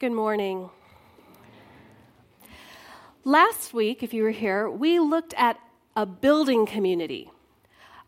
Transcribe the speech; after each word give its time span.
Good 0.00 0.12
morning. 0.12 0.70
Last 3.24 3.74
week, 3.74 4.04
if 4.04 4.14
you 4.14 4.22
were 4.22 4.30
here, 4.30 4.70
we 4.70 5.00
looked 5.00 5.34
at 5.34 5.58
a 5.96 6.06
building 6.06 6.66
community, 6.66 7.32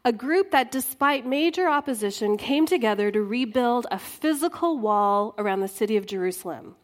a 0.05 0.13
group 0.13 0.53
that, 0.53 0.71
despite 0.71 1.27
major 1.27 1.69
opposition, 1.69 2.37
came 2.37 2.65
together 2.65 3.11
to 3.11 3.21
rebuild 3.21 3.89
a 3.91 3.99
physical 3.99 4.79
wall 4.79 5.35
around 5.37 5.63
the 5.63 5.67
city 5.69 5.97
of 5.97 6.07
Jerusalem. 6.07 6.77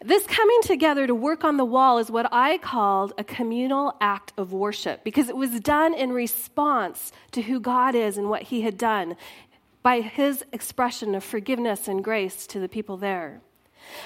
This 0.00 0.24
coming 0.28 0.60
together 0.62 1.08
to 1.08 1.14
work 1.16 1.42
on 1.42 1.56
the 1.56 1.64
wall 1.64 1.98
is 1.98 2.08
what 2.08 2.28
I 2.30 2.58
called 2.58 3.14
a 3.18 3.24
communal 3.24 3.96
act 4.00 4.32
of 4.36 4.52
worship 4.52 5.02
because 5.02 5.28
it 5.28 5.36
was 5.36 5.58
done 5.58 5.92
in 5.92 6.12
response 6.12 7.10
to 7.32 7.42
who 7.42 7.58
God 7.58 7.96
is 7.96 8.16
and 8.16 8.30
what 8.30 8.42
He 8.42 8.60
had 8.60 8.78
done 8.78 9.16
by 9.82 10.02
His 10.02 10.44
expression 10.52 11.16
of 11.16 11.24
forgiveness 11.24 11.88
and 11.88 12.04
grace 12.04 12.46
to 12.46 12.60
the 12.60 12.68
people 12.68 12.96
there. 12.96 13.40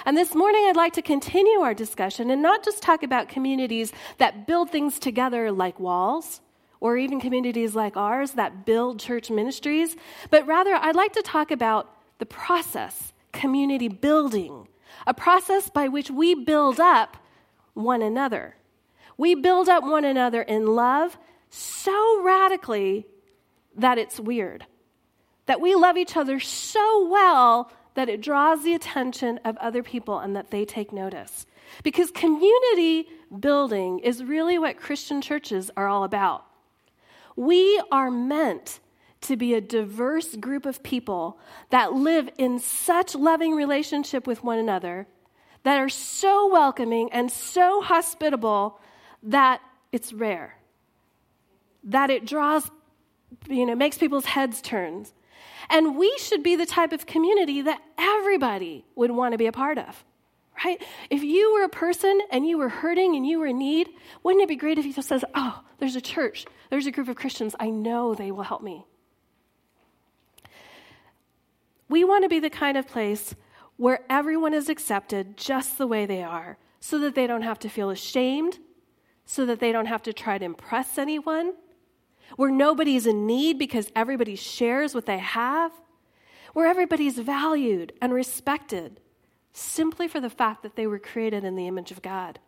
And 0.05 0.17
this 0.17 0.35
morning, 0.35 0.65
I'd 0.67 0.77
like 0.77 0.95
to 0.95 1.03
continue 1.03 1.61
our 1.61 1.75
discussion 1.75 2.31
and 2.31 2.43
not 2.43 2.65
just 2.65 2.83
talk 2.83 3.03
about 3.03 3.29
communities 3.29 3.93
that 4.19 4.47
build 4.47 4.71
things 4.71 4.99
together 4.99 5.53
like 5.53 5.79
walls, 5.81 6.41
or 6.83 6.97
even 6.97 7.21
communities 7.21 7.77
like 7.77 7.97
ours 7.97 8.33
that 8.33 8.67
build 8.67 8.99
church 8.99 9.31
ministries, 9.31 9.95
but 10.31 10.45
rather, 10.49 10.75
I'd 10.75 10.97
like 10.97 11.13
to 11.13 11.23
talk 11.23 11.53
about 11.53 11.95
the 12.19 12.27
process, 12.27 13.13
community 13.33 13.87
building, 13.87 14.67
a 15.07 15.15
process 15.15 15.71
by 15.71 15.87
which 15.87 16.11
we 16.11 16.35
build 16.35 16.81
up 16.81 17.17
one 17.75 18.03
another. 18.03 18.57
We 19.17 19.37
build 19.37 19.69
up 19.69 19.85
one 19.85 20.05
another 20.05 20.43
in 20.43 20.67
love 20.67 21.17
so 21.51 22.23
radically 22.23 23.07
that 23.77 23.99
it's 23.99 24.19
weird. 24.19 24.67
That 25.47 25.61
we 25.61 25.77
love 25.77 25.97
each 25.97 26.17
other 26.17 26.41
so 26.41 27.09
well 27.09 27.71
that 27.95 28.09
it 28.09 28.21
draws 28.21 28.65
the 28.65 28.75
attention 28.75 29.39
of 29.45 29.57
other 29.59 29.83
people 29.83 30.19
and 30.19 30.35
that 30.37 30.51
they 30.51 30.65
take 30.65 30.93
notice. 30.93 31.47
Because 31.83 32.11
community 32.11 33.09
building 33.39 33.99
is 34.01 34.25
really 34.25 34.59
what 34.59 34.77
Christian 34.77 35.23
churches 35.23 35.71
are 35.77 35.89
all 35.89 36.05
about. 36.05 36.45
We 37.37 37.83
are 37.91 38.11
meant 38.11 38.81
to 39.23 39.37
be 39.37 39.55
a 39.55 39.61
diverse 39.61 40.37
group 40.37 40.67
of 40.67 40.83
people 40.83 41.39
that 41.71 41.95
live 41.95 42.29
in 42.39 42.59
such 42.59 43.15
loving 43.15 43.55
relationship 43.55 44.27
with 44.27 44.43
one 44.43 44.59
another, 44.59 45.07
that 45.63 45.79
are 45.79 45.89
so 45.89 46.51
welcoming 46.53 47.11
and 47.13 47.31
so 47.31 47.81
hospitable 47.83 48.81
that 49.23 49.61
it's 49.93 50.13
rare, 50.13 50.59
that 51.85 52.11
it 52.11 52.27
draws, 52.27 52.69
you 53.49 53.65
know, 53.65 53.77
makes 53.77 53.97
people's 53.97 54.25
heads 54.25 54.61
turn. 54.61 55.07
And 55.73 55.97
we 55.97 56.15
should 56.19 56.43
be 56.43 56.55
the 56.55 56.67
type 56.67 56.93
of 56.93 57.07
community 57.07 57.63
that 57.63 57.81
everybody 57.99 58.85
would 58.95 59.11
want 59.11 59.33
to 59.33 59.39
be 59.39 59.47
a 59.47 59.53
part 59.53 59.79
of, 59.79 60.05
right? 60.63 60.81
If 61.09 61.23
you 61.23 61.55
were 61.55 61.65
a 61.65 61.69
person 61.71 62.21
and 62.31 62.47
you 62.47 62.59
were 62.59 62.69
hurting 62.69 63.17
and 63.17 63.27
you 63.27 63.41
were 63.41 63.47
in 63.47 63.59
need, 63.59 63.89
wouldn't 64.23 64.43
it 64.43 64.49
be 64.49 64.57
great 64.57 64.79
if 64.79 64.85
you 64.85 64.93
just 64.93 65.09
says, 65.09 65.25
"Oh, 65.35 65.65
there's 65.79 65.97
a 65.97 66.01
church, 66.03 66.45
there's 66.69 66.87
a 66.87 66.91
group 66.91 67.09
of 67.09 67.17
Christians. 67.17 67.57
I 67.59 67.71
know 67.71 68.15
they 68.15 68.31
will 68.31 68.43
help 68.43 68.63
me." 68.63 68.85
We 71.89 72.05
want 72.05 72.23
to 72.25 72.29
be 72.29 72.39
the 72.39 72.51
kind 72.51 72.77
of 72.77 72.87
place 72.87 73.35
where 73.79 74.05
everyone 74.11 74.53
is 74.53 74.69
accepted 74.69 75.39
just 75.39 75.79
the 75.79 75.87
way 75.87 76.05
they 76.05 76.23
are, 76.23 76.59
so 76.81 76.99
that 76.99 77.15
they 77.15 77.27
don't 77.27 77.43
have 77.43 77.59
to 77.61 77.71
feel 77.71 77.89
ashamed, 77.89 78.59
so 79.25 79.47
that 79.47 79.59
they 79.59 79.73
don't 79.73 79.87
have 79.87 80.03
to 80.03 80.13
try 80.13 80.37
to 80.37 80.45
impress 80.45 80.99
anyone, 80.99 81.55
where 82.37 82.51
nobody's 82.51 83.07
in 83.07 83.27
need 83.27 83.59
because 83.59 83.91
everybody 83.95 84.37
shares 84.37 84.95
what 84.95 85.07
they 85.07 85.19
have, 85.19 85.73
where 86.53 86.67
everybody's 86.67 87.19
valued 87.19 87.93
and 88.01 88.13
respected 88.13 89.01
simply 89.53 90.09
for 90.09 90.21
the 90.21 90.31
fact 90.31 90.63
that 90.63 90.77
they 90.77 90.87
were 90.87 90.99
created 90.99 91.45
in 91.45 91.57
the 91.57 91.67
image 91.67 91.91
of 91.91 92.03
God. 92.03 92.39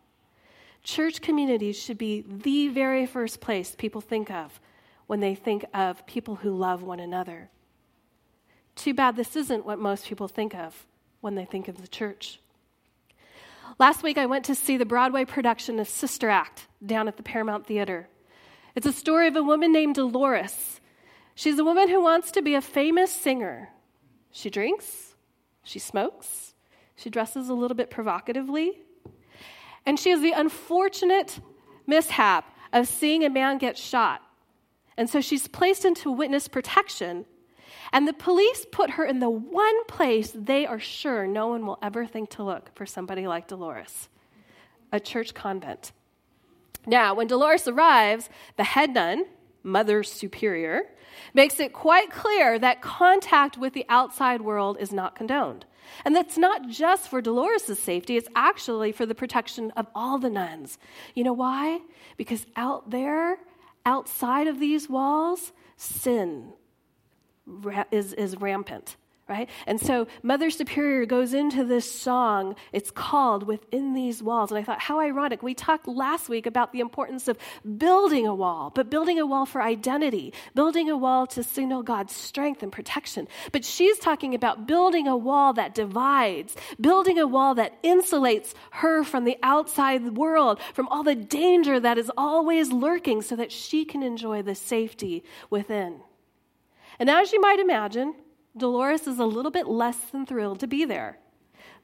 Church 0.82 1.20
communities 1.20 1.78
should 1.80 1.98
be 1.98 2.24
the 2.26 2.68
very 2.68 3.06
first 3.06 3.40
place 3.40 3.74
people 3.74 4.00
think 4.00 4.30
of 4.30 4.60
when 5.06 5.20
they 5.20 5.34
think 5.34 5.64
of 5.74 6.06
people 6.06 6.36
who 6.36 6.50
love 6.50 6.82
one 6.82 7.00
another. 7.00 7.50
Too 8.76 8.94
bad 8.94 9.16
this 9.16 9.36
isn't 9.36 9.64
what 9.64 9.78
most 9.78 10.06
people 10.06 10.28
think 10.28 10.54
of 10.54 10.86
when 11.20 11.34
they 11.34 11.44
think 11.44 11.68
of 11.68 11.80
the 11.80 11.88
church. 11.88 12.40
Last 13.78 14.02
week, 14.02 14.18
I 14.18 14.26
went 14.26 14.44
to 14.46 14.54
see 14.54 14.76
the 14.76 14.84
Broadway 14.84 15.24
production 15.24 15.80
of 15.80 15.88
Sister 15.88 16.28
Act 16.28 16.66
down 16.84 17.08
at 17.08 17.16
the 17.16 17.22
Paramount 17.22 17.66
Theater. 17.66 18.08
It's 18.74 18.86
a 18.86 18.92
story 18.92 19.28
of 19.28 19.36
a 19.36 19.42
woman 19.42 19.72
named 19.72 19.94
Dolores. 19.94 20.80
She's 21.34 21.58
a 21.58 21.64
woman 21.64 21.88
who 21.88 22.02
wants 22.02 22.32
to 22.32 22.42
be 22.42 22.54
a 22.54 22.60
famous 22.60 23.12
singer. 23.12 23.70
She 24.30 24.50
drinks, 24.50 25.14
she 25.62 25.78
smokes, 25.78 26.54
she 26.96 27.10
dresses 27.10 27.48
a 27.48 27.54
little 27.54 27.76
bit 27.76 27.90
provocatively, 27.90 28.80
and 29.86 29.98
she 29.98 30.10
has 30.10 30.20
the 30.20 30.32
unfortunate 30.32 31.38
mishap 31.86 32.52
of 32.72 32.88
seeing 32.88 33.24
a 33.24 33.30
man 33.30 33.58
get 33.58 33.78
shot. 33.78 34.22
And 34.96 35.08
so 35.08 35.20
she's 35.20 35.48
placed 35.48 35.84
into 35.84 36.10
witness 36.10 36.48
protection. 36.48 37.26
And 37.92 38.08
the 38.08 38.12
police 38.12 38.66
put 38.70 38.90
her 38.90 39.04
in 39.04 39.20
the 39.20 39.30
one 39.30 39.84
place 39.86 40.32
they 40.34 40.66
are 40.66 40.80
sure 40.80 41.26
no 41.26 41.48
one 41.48 41.66
will 41.66 41.78
ever 41.82 42.06
think 42.06 42.30
to 42.30 42.42
look 42.42 42.70
for 42.74 42.86
somebody 42.86 43.26
like 43.26 43.48
Dolores 43.48 44.08
a 44.92 45.00
church 45.00 45.34
convent. 45.34 45.90
Now, 46.86 47.14
when 47.14 47.26
Dolores 47.26 47.68
arrives, 47.68 48.28
the 48.56 48.64
head 48.64 48.94
nun, 48.94 49.24
Mother 49.62 50.02
Superior, 50.02 50.82
makes 51.32 51.60
it 51.60 51.72
quite 51.72 52.10
clear 52.10 52.58
that 52.58 52.82
contact 52.82 53.56
with 53.56 53.72
the 53.72 53.86
outside 53.88 54.42
world 54.42 54.76
is 54.80 54.92
not 54.92 55.16
condoned. 55.16 55.64
And 56.04 56.16
that's 56.16 56.38
not 56.38 56.68
just 56.68 57.08
for 57.08 57.20
Dolores' 57.20 57.78
safety, 57.78 58.16
it's 58.16 58.28
actually 58.34 58.92
for 58.92 59.06
the 59.06 59.14
protection 59.14 59.70
of 59.72 59.86
all 59.94 60.18
the 60.18 60.30
nuns. 60.30 60.78
You 61.14 61.24
know 61.24 61.32
why? 61.32 61.80
Because 62.16 62.46
out 62.56 62.90
there, 62.90 63.38
outside 63.84 64.46
of 64.46 64.60
these 64.60 64.88
walls, 64.88 65.52
sin 65.76 66.52
is, 67.90 68.12
is 68.14 68.36
rampant 68.36 68.96
right? 69.26 69.48
And 69.66 69.80
so 69.80 70.06
Mother 70.22 70.50
Superior 70.50 71.06
goes 71.06 71.32
into 71.32 71.64
this 71.64 71.90
song. 71.90 72.56
It's 72.72 72.90
called 72.90 73.46
Within 73.46 73.94
These 73.94 74.22
Walls. 74.22 74.50
And 74.50 74.58
I 74.58 74.62
thought, 74.62 74.80
how 74.80 75.00
ironic. 75.00 75.42
We 75.42 75.54
talked 75.54 75.88
last 75.88 76.28
week 76.28 76.44
about 76.44 76.72
the 76.72 76.80
importance 76.80 77.26
of 77.26 77.38
building 77.78 78.26
a 78.26 78.34
wall, 78.34 78.70
but 78.74 78.90
building 78.90 79.18
a 79.18 79.24
wall 79.24 79.46
for 79.46 79.62
identity, 79.62 80.34
building 80.54 80.90
a 80.90 80.96
wall 80.96 81.26
to 81.28 81.42
signal 81.42 81.82
God's 81.82 82.14
strength 82.14 82.62
and 82.62 82.70
protection. 82.70 83.26
But 83.50 83.64
she's 83.64 83.98
talking 83.98 84.34
about 84.34 84.66
building 84.66 85.08
a 85.08 85.16
wall 85.16 85.54
that 85.54 85.74
divides, 85.74 86.54
building 86.78 87.18
a 87.18 87.26
wall 87.26 87.54
that 87.54 87.82
insulates 87.82 88.52
her 88.72 89.04
from 89.04 89.24
the 89.24 89.38
outside 89.42 90.18
world, 90.18 90.60
from 90.74 90.86
all 90.88 91.02
the 91.02 91.14
danger 91.14 91.80
that 91.80 91.96
is 91.96 92.10
always 92.16 92.70
lurking, 92.70 93.22
so 93.22 93.36
that 93.36 93.52
she 93.52 93.86
can 93.86 94.02
enjoy 94.02 94.42
the 94.42 94.54
safety 94.54 95.24
within. 95.48 96.00
And 96.98 97.08
as 97.08 97.32
you 97.32 97.40
might 97.40 97.58
imagine, 97.58 98.14
Dolores 98.56 99.06
is 99.06 99.18
a 99.18 99.26
little 99.26 99.50
bit 99.50 99.66
less 99.66 99.98
than 100.12 100.26
thrilled 100.26 100.60
to 100.60 100.66
be 100.66 100.84
there. 100.84 101.18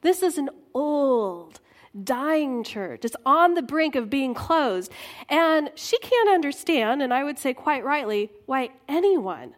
This 0.02 0.22
is 0.22 0.38
an 0.38 0.50
old, 0.72 1.60
dying 2.04 2.62
church. 2.62 3.04
It's 3.04 3.16
on 3.26 3.54
the 3.54 3.62
brink 3.62 3.96
of 3.96 4.08
being 4.08 4.34
closed. 4.34 4.92
And 5.28 5.70
she 5.74 5.98
can't 5.98 6.30
understand, 6.30 7.02
and 7.02 7.12
I 7.12 7.24
would 7.24 7.38
say 7.38 7.54
quite 7.54 7.84
rightly, 7.84 8.30
why 8.46 8.70
anyone 8.88 9.56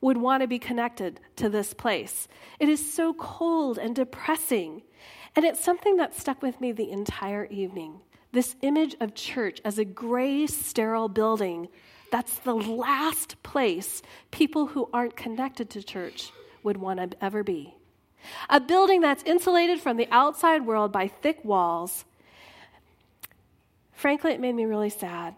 would 0.00 0.16
want 0.16 0.40
to 0.42 0.46
be 0.46 0.58
connected 0.58 1.20
to 1.36 1.48
this 1.48 1.74
place. 1.74 2.26
It 2.58 2.68
is 2.68 2.92
so 2.92 3.12
cold 3.14 3.78
and 3.78 3.94
depressing. 3.94 4.82
And 5.34 5.44
it's 5.44 5.62
something 5.62 5.96
that 5.96 6.14
stuck 6.14 6.42
with 6.42 6.60
me 6.60 6.72
the 6.72 6.90
entire 6.90 7.44
evening. 7.46 8.00
This 8.32 8.56
image 8.62 8.96
of 9.00 9.14
church 9.14 9.60
as 9.64 9.78
a 9.78 9.84
gray, 9.84 10.46
sterile 10.46 11.08
building 11.08 11.68
that's 12.10 12.38
the 12.40 12.54
last 12.54 13.42
place 13.42 14.00
people 14.30 14.66
who 14.66 14.88
aren't 14.92 15.16
connected 15.16 15.68
to 15.70 15.82
church 15.82 16.30
would 16.66 16.76
want 16.76 16.98
to 16.98 17.24
ever 17.24 17.42
be. 17.42 17.74
A 18.50 18.60
building 18.60 19.00
that's 19.00 19.22
insulated 19.22 19.80
from 19.80 19.96
the 19.96 20.08
outside 20.10 20.66
world 20.66 20.92
by 20.92 21.08
thick 21.08 21.42
walls. 21.44 22.04
Frankly, 23.92 24.32
it 24.32 24.40
made 24.40 24.54
me 24.54 24.66
really 24.66 24.90
sad. 24.90 25.34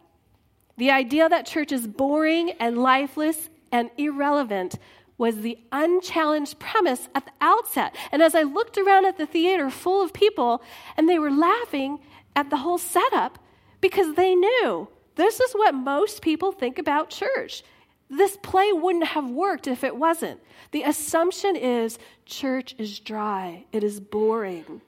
The 0.78 0.90
idea 0.90 1.28
that 1.28 1.46
church 1.46 1.70
is 1.70 1.86
boring 1.86 2.52
and 2.58 2.78
lifeless 2.78 3.50
and 3.70 3.90
irrelevant 3.98 4.78
was 5.18 5.36
the 5.40 5.58
unchallenged 5.70 6.58
premise 6.58 7.08
at 7.14 7.26
the 7.26 7.32
outset. 7.40 7.94
And 8.10 8.22
as 8.22 8.34
I 8.34 8.42
looked 8.42 8.78
around 8.78 9.04
at 9.04 9.18
the 9.18 9.26
theater 9.26 9.68
full 9.68 10.02
of 10.02 10.12
people, 10.12 10.62
and 10.96 11.08
they 11.08 11.18
were 11.18 11.30
laughing 11.30 11.98
at 12.34 12.48
the 12.48 12.56
whole 12.56 12.78
setup 12.78 13.38
because 13.80 14.14
they 14.14 14.34
knew 14.34 14.88
this 15.16 15.40
is 15.40 15.52
what 15.52 15.74
most 15.74 16.22
people 16.22 16.52
think 16.52 16.78
about 16.78 17.10
church. 17.10 17.64
This 18.10 18.36
play 18.38 18.72
wouldn't 18.72 19.08
have 19.08 19.28
worked 19.30 19.66
if 19.66 19.84
it 19.84 19.96
wasn't. 19.96 20.40
The 20.70 20.82
assumption 20.82 21.56
is 21.56 21.98
church 22.24 22.74
is 22.78 22.98
dry, 22.98 23.64
it 23.72 23.84
is 23.84 24.00
boring. 24.00 24.80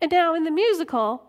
And 0.00 0.10
now 0.10 0.34
in 0.34 0.44
the 0.44 0.50
musical, 0.50 1.22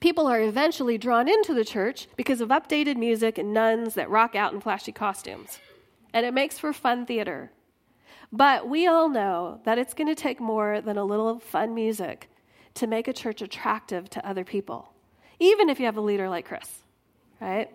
people 0.00 0.26
are 0.26 0.40
eventually 0.40 0.98
drawn 0.98 1.28
into 1.28 1.54
the 1.54 1.64
church 1.64 2.08
because 2.16 2.40
of 2.40 2.48
updated 2.48 2.96
music 2.96 3.38
and 3.38 3.54
nuns 3.54 3.94
that 3.94 4.10
rock 4.10 4.34
out 4.34 4.52
in 4.52 4.60
flashy 4.60 4.92
costumes. 4.92 5.58
And 6.12 6.26
it 6.26 6.34
makes 6.34 6.58
for 6.58 6.72
fun 6.72 7.06
theater. 7.06 7.52
But 8.32 8.68
we 8.68 8.86
all 8.86 9.08
know 9.08 9.60
that 9.64 9.78
it's 9.78 9.94
going 9.94 10.08
to 10.08 10.14
take 10.14 10.40
more 10.40 10.80
than 10.80 10.96
a 10.96 11.04
little 11.04 11.38
fun 11.38 11.74
music 11.74 12.28
to 12.74 12.86
make 12.86 13.08
a 13.08 13.12
church 13.12 13.42
attractive 13.42 14.08
to 14.10 14.28
other 14.28 14.44
people, 14.44 14.92
even 15.38 15.68
if 15.68 15.80
you 15.80 15.86
have 15.86 15.96
a 15.96 16.00
leader 16.00 16.28
like 16.28 16.46
Chris, 16.46 16.82
right? 17.40 17.70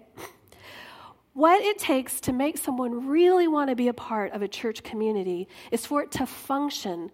What 1.36 1.62
it 1.62 1.78
takes 1.80 2.22
to 2.22 2.32
make 2.32 2.58
someone 2.58 3.10
really 3.10 3.46
want 3.50 3.70
to 3.70 3.76
be 3.76 3.90
a 3.90 3.94
part 3.94 4.32
of 4.32 4.42
a 4.42 4.48
church 4.48 4.84
community 4.84 5.50
is 5.70 5.86
for 5.86 6.02
it 6.02 6.12
to 6.12 6.26
function 6.26 7.12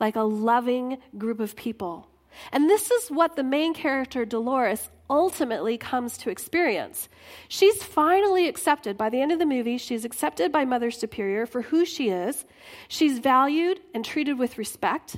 like 0.00 0.16
a 0.16 0.22
loving 0.22 0.98
group 1.16 1.38
of 1.38 1.54
people. 1.54 2.08
And 2.50 2.68
this 2.68 2.90
is 2.90 3.12
what 3.12 3.36
the 3.36 3.44
main 3.44 3.72
character, 3.72 4.24
Dolores, 4.24 4.90
ultimately 5.08 5.78
comes 5.78 6.18
to 6.18 6.30
experience. 6.30 7.08
She's 7.46 7.80
finally 7.80 8.48
accepted. 8.48 8.98
By 8.98 9.08
the 9.08 9.22
end 9.22 9.30
of 9.30 9.38
the 9.38 9.46
movie, 9.46 9.78
she's 9.78 10.04
accepted 10.04 10.50
by 10.50 10.64
Mother 10.64 10.90
Superior 10.90 11.46
for 11.46 11.62
who 11.62 11.84
she 11.84 12.10
is. 12.10 12.44
She's 12.88 13.20
valued 13.20 13.78
and 13.94 14.04
treated 14.04 14.36
with 14.36 14.58
respect. 14.58 15.16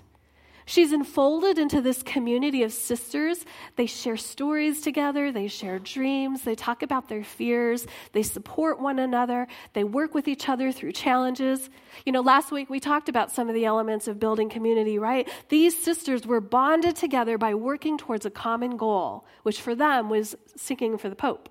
She's 0.65 0.93
enfolded 0.93 1.59
into 1.59 1.81
this 1.81 2.03
community 2.03 2.63
of 2.63 2.73
sisters. 2.73 3.45
They 3.77 3.87
share 3.87 4.17
stories 4.17 4.81
together, 4.81 5.33
they 5.33 5.49
share 5.49 5.79
dreams, 5.79 6.43
they 6.43 6.55
talk 6.55 6.83
about 6.83 7.09
their 7.09 7.25
fears, 7.25 7.87
they 8.13 8.23
support 8.23 8.81
one 8.81 8.99
another, 8.99 9.49
they 9.73 9.85
work 9.85 10.15
with 10.15 10.29
each 10.29 10.49
other 10.49 10.71
through 10.71 10.93
challenges. 10.93 11.69
You 12.07 12.13
know, 12.13 12.21
last 12.21 12.53
week 12.53 12.71
we 12.71 12.81
talked 12.81 13.09
about 13.09 13.33
some 13.33 13.49
of 13.49 13.55
the 13.55 13.65
elements 13.65 14.07
of 14.07 14.21
building 14.21 14.49
community, 14.49 14.99
right? 14.99 15.29
These 15.49 15.83
sisters 15.83 16.27
were 16.27 16.41
bonded 16.41 16.97
together 16.97 17.39
by 17.39 17.55
working 17.55 17.99
towards 17.99 18.25
a 18.25 18.31
common 18.31 18.77
goal, 18.77 19.25
which 19.43 19.61
for 19.61 19.75
them 19.75 20.09
was 20.09 20.37
seeking 20.57 20.97
for 20.97 21.09
the 21.09 21.17
Pope. 21.17 21.49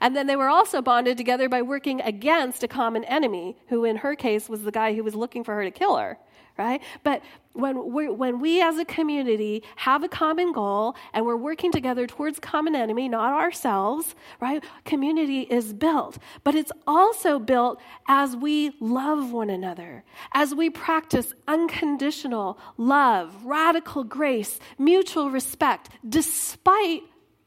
And 0.00 0.16
then 0.16 0.26
they 0.26 0.34
were 0.34 0.48
also 0.48 0.82
bonded 0.82 1.16
together 1.16 1.48
by 1.48 1.62
working 1.62 2.00
against 2.00 2.64
a 2.64 2.68
common 2.68 3.04
enemy, 3.04 3.56
who 3.68 3.84
in 3.84 3.98
her 3.98 4.16
case 4.16 4.48
was 4.48 4.64
the 4.64 4.72
guy 4.72 4.94
who 4.94 5.04
was 5.04 5.14
looking 5.14 5.44
for 5.44 5.54
her 5.54 5.62
to 5.62 5.70
kill 5.70 5.96
her 5.96 6.18
right? 6.60 6.82
But 7.02 7.22
when 7.54 7.90
we, 7.94 8.08
when 8.10 8.38
we 8.38 8.60
as 8.60 8.76
a 8.76 8.84
community 8.84 9.62
have 9.76 10.04
a 10.04 10.08
common 10.08 10.52
goal 10.52 10.94
and 11.14 11.24
we're 11.24 11.36
working 11.36 11.72
together 11.72 12.06
towards 12.06 12.38
common 12.38 12.76
enemy, 12.76 13.08
not 13.08 13.32
ourselves, 13.32 14.14
right? 14.40 14.62
Community 14.84 15.40
is 15.40 15.72
built. 15.72 16.18
But 16.44 16.54
it's 16.54 16.70
also 16.86 17.38
built 17.38 17.80
as 18.06 18.36
we 18.36 18.72
love 18.78 19.32
one 19.32 19.48
another, 19.48 20.04
as 20.34 20.54
we 20.54 20.68
practice 20.68 21.32
unconditional 21.48 22.58
love, 22.76 23.34
radical 23.42 24.04
grace, 24.04 24.60
mutual 24.78 25.30
respect, 25.30 25.88
despite 26.06 27.04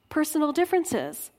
personal 0.10 0.52
differences. 0.52 1.30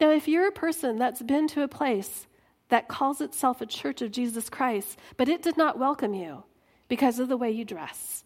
Now, 0.00 0.12
if 0.12 0.28
you're 0.28 0.46
a 0.46 0.52
person 0.52 0.98
that's 0.98 1.22
been 1.22 1.48
to 1.48 1.62
a 1.62 1.68
place 1.68 2.28
that 2.68 2.88
calls 2.88 3.20
itself 3.20 3.60
a 3.60 3.66
church 3.66 4.02
of 4.02 4.10
Jesus 4.10 4.48
Christ, 4.48 4.98
but 5.16 5.28
it 5.28 5.42
did 5.42 5.56
not 5.56 5.78
welcome 5.78 6.14
you 6.14 6.44
because 6.88 7.18
of 7.18 7.28
the 7.28 7.36
way 7.36 7.50
you 7.50 7.64
dress, 7.64 8.24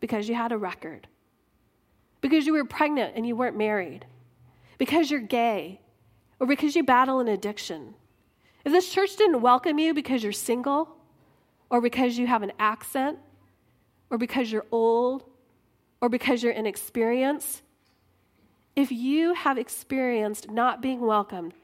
because 0.00 0.28
you 0.28 0.34
had 0.34 0.52
a 0.52 0.58
record, 0.58 1.08
because 2.20 2.46
you 2.46 2.52
were 2.52 2.64
pregnant 2.64 3.14
and 3.16 3.26
you 3.26 3.36
weren't 3.36 3.56
married, 3.56 4.06
because 4.78 5.10
you're 5.10 5.20
gay, 5.20 5.80
or 6.38 6.46
because 6.46 6.74
you 6.74 6.82
battle 6.82 7.20
an 7.20 7.28
addiction. 7.28 7.94
If 8.64 8.72
this 8.72 8.90
church 8.90 9.16
didn't 9.16 9.40
welcome 9.40 9.78
you 9.78 9.94
because 9.94 10.22
you're 10.22 10.32
single, 10.32 10.96
or 11.70 11.80
because 11.80 12.18
you 12.18 12.26
have 12.26 12.42
an 12.42 12.52
accent, 12.58 13.18
or 14.10 14.18
because 14.18 14.50
you're 14.50 14.66
old, 14.70 15.24
or 16.00 16.08
because 16.08 16.42
you're 16.42 16.52
inexperienced, 16.52 17.62
if 18.76 18.90
you 18.90 19.34
have 19.34 19.58
experienced 19.58 20.50
not 20.50 20.80
being 20.80 21.00
welcomed, 21.00 21.54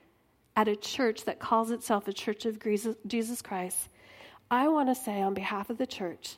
at 0.56 0.68
a 0.68 0.74
church 0.74 1.24
that 1.24 1.38
calls 1.38 1.70
itself 1.70 2.08
a 2.08 2.12
church 2.12 2.46
of 2.46 2.58
Jesus 3.06 3.42
Christ, 3.42 3.88
I 4.50 4.68
want 4.68 4.88
to 4.88 4.94
say 4.94 5.20
on 5.20 5.34
behalf 5.34 5.70
of 5.70 5.78
the 5.78 5.86
church, 5.86 6.36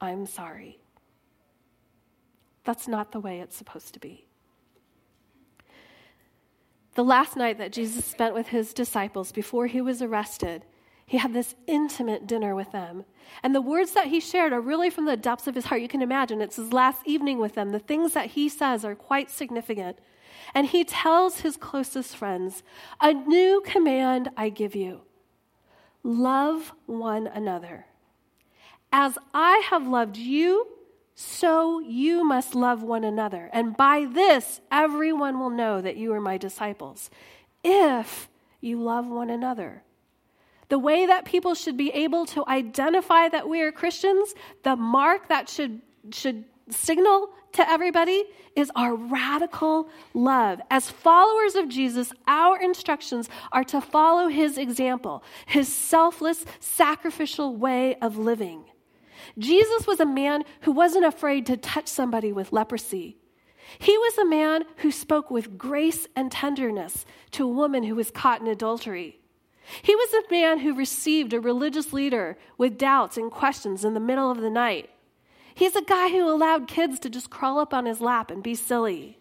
I'm 0.00 0.26
sorry. 0.26 0.78
That's 2.64 2.88
not 2.88 3.12
the 3.12 3.20
way 3.20 3.40
it's 3.40 3.56
supposed 3.56 3.94
to 3.94 4.00
be. 4.00 4.26
The 6.94 7.04
last 7.04 7.36
night 7.36 7.58
that 7.58 7.72
Jesus 7.72 8.04
spent 8.04 8.34
with 8.34 8.48
his 8.48 8.72
disciples 8.72 9.32
before 9.32 9.66
he 9.66 9.80
was 9.80 10.00
arrested, 10.00 10.64
he 11.06 11.18
had 11.18 11.34
this 11.34 11.54
intimate 11.66 12.26
dinner 12.26 12.54
with 12.54 12.72
them. 12.72 13.04
And 13.42 13.54
the 13.54 13.60
words 13.60 13.92
that 13.92 14.06
he 14.06 14.20
shared 14.20 14.52
are 14.52 14.60
really 14.60 14.90
from 14.90 15.04
the 15.04 15.16
depths 15.16 15.46
of 15.46 15.54
his 15.54 15.66
heart. 15.66 15.82
You 15.82 15.88
can 15.88 16.02
imagine 16.02 16.40
it's 16.40 16.56
his 16.56 16.72
last 16.72 17.02
evening 17.04 17.38
with 17.38 17.54
them. 17.54 17.70
The 17.70 17.78
things 17.78 18.14
that 18.14 18.30
he 18.30 18.48
says 18.48 18.84
are 18.84 18.94
quite 18.94 19.30
significant. 19.30 19.98
And 20.52 20.66
he 20.66 20.84
tells 20.84 21.40
his 21.40 21.56
closest 21.56 22.16
friends, 22.16 22.62
A 23.00 23.12
new 23.12 23.62
command 23.64 24.30
I 24.36 24.48
give 24.48 24.74
you 24.74 25.02
love 26.02 26.72
one 26.86 27.26
another. 27.26 27.86
As 28.92 29.18
I 29.32 29.62
have 29.70 29.88
loved 29.88 30.16
you, 30.16 30.68
so 31.14 31.78
you 31.80 32.24
must 32.24 32.54
love 32.54 32.82
one 32.82 33.04
another. 33.04 33.48
And 33.52 33.76
by 33.76 34.04
this, 34.04 34.60
everyone 34.70 35.38
will 35.38 35.50
know 35.50 35.80
that 35.80 35.96
you 35.96 36.12
are 36.12 36.20
my 36.20 36.36
disciples, 36.36 37.10
if 37.62 38.28
you 38.60 38.80
love 38.80 39.06
one 39.06 39.30
another. 39.30 39.82
The 40.68 40.78
way 40.78 41.06
that 41.06 41.24
people 41.24 41.54
should 41.54 41.76
be 41.76 41.90
able 41.90 42.26
to 42.26 42.44
identify 42.48 43.28
that 43.28 43.48
we 43.48 43.60
are 43.60 43.70
Christians, 43.70 44.34
the 44.62 44.76
mark 44.76 45.28
that 45.28 45.48
should, 45.48 45.80
should 46.12 46.44
signal 46.70 47.30
to 47.52 47.68
everybody 47.68 48.24
is 48.56 48.70
our 48.74 48.94
radical 48.94 49.88
love. 50.12 50.60
As 50.70 50.90
followers 50.90 51.54
of 51.54 51.68
Jesus, 51.68 52.12
our 52.26 52.60
instructions 52.60 53.28
are 53.52 53.64
to 53.64 53.80
follow 53.80 54.28
his 54.28 54.58
example, 54.58 55.22
his 55.46 55.72
selfless, 55.72 56.44
sacrificial 56.60 57.54
way 57.54 57.94
of 57.96 58.16
living. 58.16 58.64
Jesus 59.38 59.86
was 59.86 60.00
a 60.00 60.06
man 60.06 60.44
who 60.62 60.72
wasn't 60.72 61.04
afraid 61.04 61.46
to 61.46 61.56
touch 61.56 61.88
somebody 61.88 62.32
with 62.32 62.52
leprosy. 62.52 63.16
He 63.78 63.96
was 63.96 64.18
a 64.18 64.26
man 64.26 64.64
who 64.78 64.90
spoke 64.90 65.30
with 65.30 65.56
grace 65.56 66.06
and 66.14 66.30
tenderness 66.30 67.06
to 67.32 67.44
a 67.44 67.48
woman 67.48 67.84
who 67.84 67.94
was 67.94 68.10
caught 68.10 68.40
in 68.40 68.46
adultery. 68.46 69.20
He 69.82 69.94
was 69.94 70.12
a 70.12 70.30
man 70.30 70.58
who 70.58 70.74
received 70.74 71.32
a 71.32 71.40
religious 71.40 71.92
leader 71.92 72.36
with 72.58 72.76
doubts 72.76 73.16
and 73.16 73.30
questions 73.30 73.84
in 73.84 73.94
the 73.94 74.00
middle 74.00 74.30
of 74.30 74.40
the 74.40 74.50
night. 74.50 74.90
He's 75.54 75.76
a 75.76 75.82
guy 75.82 76.08
who 76.08 76.28
allowed 76.28 76.68
kids 76.68 76.98
to 77.00 77.10
just 77.10 77.30
crawl 77.30 77.58
up 77.58 77.72
on 77.72 77.86
his 77.86 78.00
lap 78.00 78.30
and 78.30 78.42
be 78.42 78.54
silly. 78.54 79.18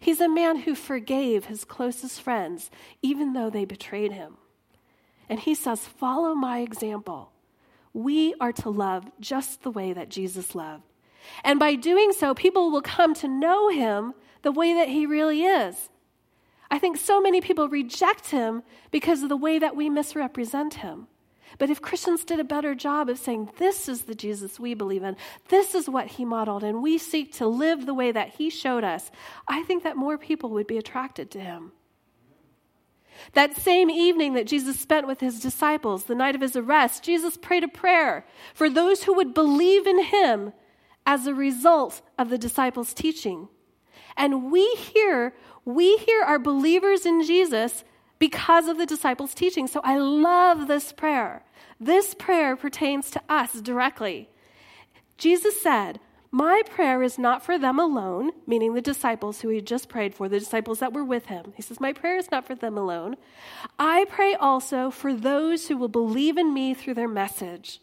He's 0.00 0.20
a 0.20 0.28
man 0.28 0.58
who 0.58 0.74
forgave 0.74 1.46
his 1.46 1.64
closest 1.64 2.20
friends, 2.20 2.70
even 3.02 3.32
though 3.32 3.50
they 3.50 3.64
betrayed 3.64 4.12
him. 4.12 4.36
And 5.28 5.40
he 5.40 5.54
says, 5.54 5.86
Follow 5.86 6.34
my 6.34 6.60
example. 6.60 7.32
We 7.92 8.34
are 8.40 8.52
to 8.52 8.70
love 8.70 9.10
just 9.20 9.62
the 9.62 9.70
way 9.70 9.92
that 9.92 10.08
Jesus 10.08 10.54
loved. 10.54 10.84
And 11.42 11.58
by 11.58 11.74
doing 11.74 12.12
so, 12.12 12.34
people 12.34 12.70
will 12.70 12.82
come 12.82 13.14
to 13.14 13.28
know 13.28 13.68
him 13.68 14.14
the 14.42 14.52
way 14.52 14.74
that 14.74 14.88
he 14.88 15.06
really 15.06 15.42
is. 15.42 15.88
I 16.70 16.78
think 16.78 16.96
so 16.96 17.20
many 17.20 17.40
people 17.40 17.68
reject 17.68 18.30
him 18.30 18.62
because 18.90 19.22
of 19.22 19.28
the 19.28 19.36
way 19.36 19.58
that 19.58 19.76
we 19.76 19.88
misrepresent 19.88 20.74
him. 20.74 21.08
But 21.58 21.70
if 21.70 21.80
Christians 21.80 22.24
did 22.24 22.40
a 22.40 22.44
better 22.44 22.74
job 22.74 23.08
of 23.08 23.18
saying, 23.18 23.50
this 23.58 23.88
is 23.88 24.02
the 24.02 24.14
Jesus 24.14 24.60
we 24.60 24.74
believe 24.74 25.02
in, 25.02 25.16
this 25.48 25.74
is 25.74 25.88
what 25.88 26.08
he 26.08 26.24
modeled, 26.24 26.64
and 26.64 26.82
we 26.82 26.98
seek 26.98 27.32
to 27.34 27.46
live 27.46 27.86
the 27.86 27.94
way 27.94 28.12
that 28.12 28.30
he 28.30 28.50
showed 28.50 28.84
us, 28.84 29.10
I 29.48 29.62
think 29.62 29.82
that 29.84 29.96
more 29.96 30.18
people 30.18 30.50
would 30.50 30.66
be 30.66 30.78
attracted 30.78 31.30
to 31.32 31.40
him. 31.40 31.72
That 33.32 33.56
same 33.56 33.88
evening 33.88 34.34
that 34.34 34.46
Jesus 34.46 34.78
spent 34.78 35.06
with 35.06 35.20
his 35.20 35.40
disciples, 35.40 36.04
the 36.04 36.14
night 36.14 36.34
of 36.34 36.40
his 36.40 36.56
arrest, 36.56 37.02
Jesus 37.02 37.36
prayed 37.36 37.64
a 37.64 37.68
prayer 37.68 38.26
for 38.54 38.68
those 38.68 39.04
who 39.04 39.14
would 39.14 39.32
believe 39.32 39.86
in 39.86 40.04
him 40.04 40.52
as 41.06 41.26
a 41.26 41.34
result 41.34 42.02
of 42.18 42.28
the 42.28 42.38
disciples' 42.38 42.92
teaching. 42.92 43.48
And 44.16 44.50
we 44.50 44.66
here, 44.74 45.34
we 45.64 45.96
here 45.98 46.22
are 46.22 46.38
believers 46.38 47.06
in 47.06 47.22
Jesus 47.22 47.84
because 48.18 48.68
of 48.68 48.78
the 48.78 48.86
disciples' 48.86 49.34
teaching. 49.34 49.66
So 49.66 49.80
I 49.84 49.98
love 49.98 50.68
this 50.68 50.92
prayer. 50.92 51.42
This 51.80 52.14
prayer 52.14 52.56
pertains 52.56 53.10
to 53.10 53.22
us 53.28 53.60
directly. 53.60 54.30
Jesus 55.18 55.60
said, 55.60 56.00
My 56.30 56.62
prayer 56.68 57.02
is 57.02 57.18
not 57.18 57.44
for 57.44 57.58
them 57.58 57.78
alone, 57.78 58.30
meaning 58.46 58.74
the 58.74 58.80
disciples 58.80 59.40
who 59.40 59.48
he 59.48 59.60
just 59.60 59.88
prayed 59.88 60.14
for, 60.14 60.28
the 60.28 60.38
disciples 60.38 60.78
that 60.80 60.92
were 60.92 61.04
with 61.04 61.26
him. 61.26 61.52
He 61.56 61.62
says, 61.62 61.80
My 61.80 61.92
prayer 61.92 62.16
is 62.16 62.30
not 62.30 62.46
for 62.46 62.54
them 62.54 62.78
alone. 62.78 63.16
I 63.78 64.06
pray 64.08 64.34
also 64.34 64.90
for 64.90 65.14
those 65.14 65.68
who 65.68 65.76
will 65.76 65.88
believe 65.88 66.38
in 66.38 66.54
me 66.54 66.74
through 66.74 66.94
their 66.94 67.08
message, 67.08 67.80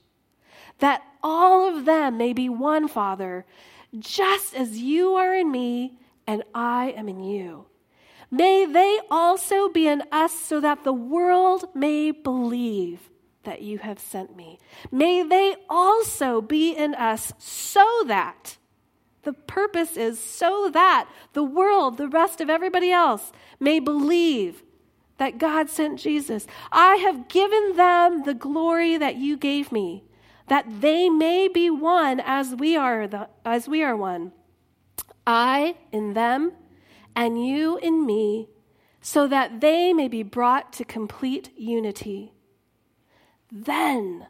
that 0.79 1.03
all 1.21 1.67
of 1.67 1.85
them 1.85 2.17
may 2.17 2.33
be 2.33 2.49
one, 2.49 2.87
Father, 2.87 3.45
just 3.97 4.55
as 4.55 4.79
you 4.79 5.13
are 5.13 5.35
in 5.35 5.51
me 5.51 5.99
and 6.25 6.43
I 6.55 6.93
am 6.97 7.07
in 7.07 7.23
you 7.23 7.67
May 8.33 8.65
they 8.65 8.99
also 9.11 9.69
be 9.69 9.87
in 9.87 10.01
us 10.11 10.33
so 10.33 10.59
that 10.59 10.83
the 10.83 10.91
world 10.91 11.65
may 11.75 12.09
believe 12.09 13.11
that 13.43 13.61
you 13.61 13.77
have 13.77 13.99
sent 13.99 14.35
me. 14.35 14.57
May 14.91 15.21
they 15.21 15.55
also 15.69 16.41
be 16.41 16.71
in 16.71 16.95
us 16.95 17.31
so 17.37 17.85
that, 18.07 18.57
the 19.21 19.33
purpose 19.33 19.97
is 19.97 20.19
so 20.19 20.71
that 20.73 21.07
the 21.33 21.43
world, 21.43 21.97
the 21.97 22.07
rest 22.07 22.41
of 22.41 22.49
everybody 22.49 22.91
else, 22.91 23.31
may 23.59 23.79
believe 23.79 24.63
that 25.19 25.37
God 25.37 25.69
sent 25.69 25.99
Jesus. 25.99 26.47
I 26.71 26.95
have 26.95 27.27
given 27.27 27.75
them 27.75 28.23
the 28.23 28.33
glory 28.33 28.97
that 28.97 29.17
you 29.17 29.37
gave 29.37 29.71
me, 29.71 30.05
that 30.47 30.65
they 30.81 31.07
may 31.07 31.47
be 31.47 31.69
one 31.69 32.19
as 32.19 32.55
we 32.55 32.75
are 32.75 33.07
the, 33.07 33.29
as 33.45 33.67
we 33.67 33.83
are 33.83 33.95
one. 33.95 34.31
I 35.27 35.75
in 35.91 36.15
them 36.15 36.53
and 37.15 37.45
you 37.45 37.77
in 37.77 38.05
me, 38.05 38.49
so 39.01 39.27
that 39.27 39.61
they 39.61 39.93
may 39.93 40.07
be 40.07 40.23
brought 40.23 40.71
to 40.73 40.85
complete 40.85 41.51
unity. 41.57 42.33
Then, 43.51 44.27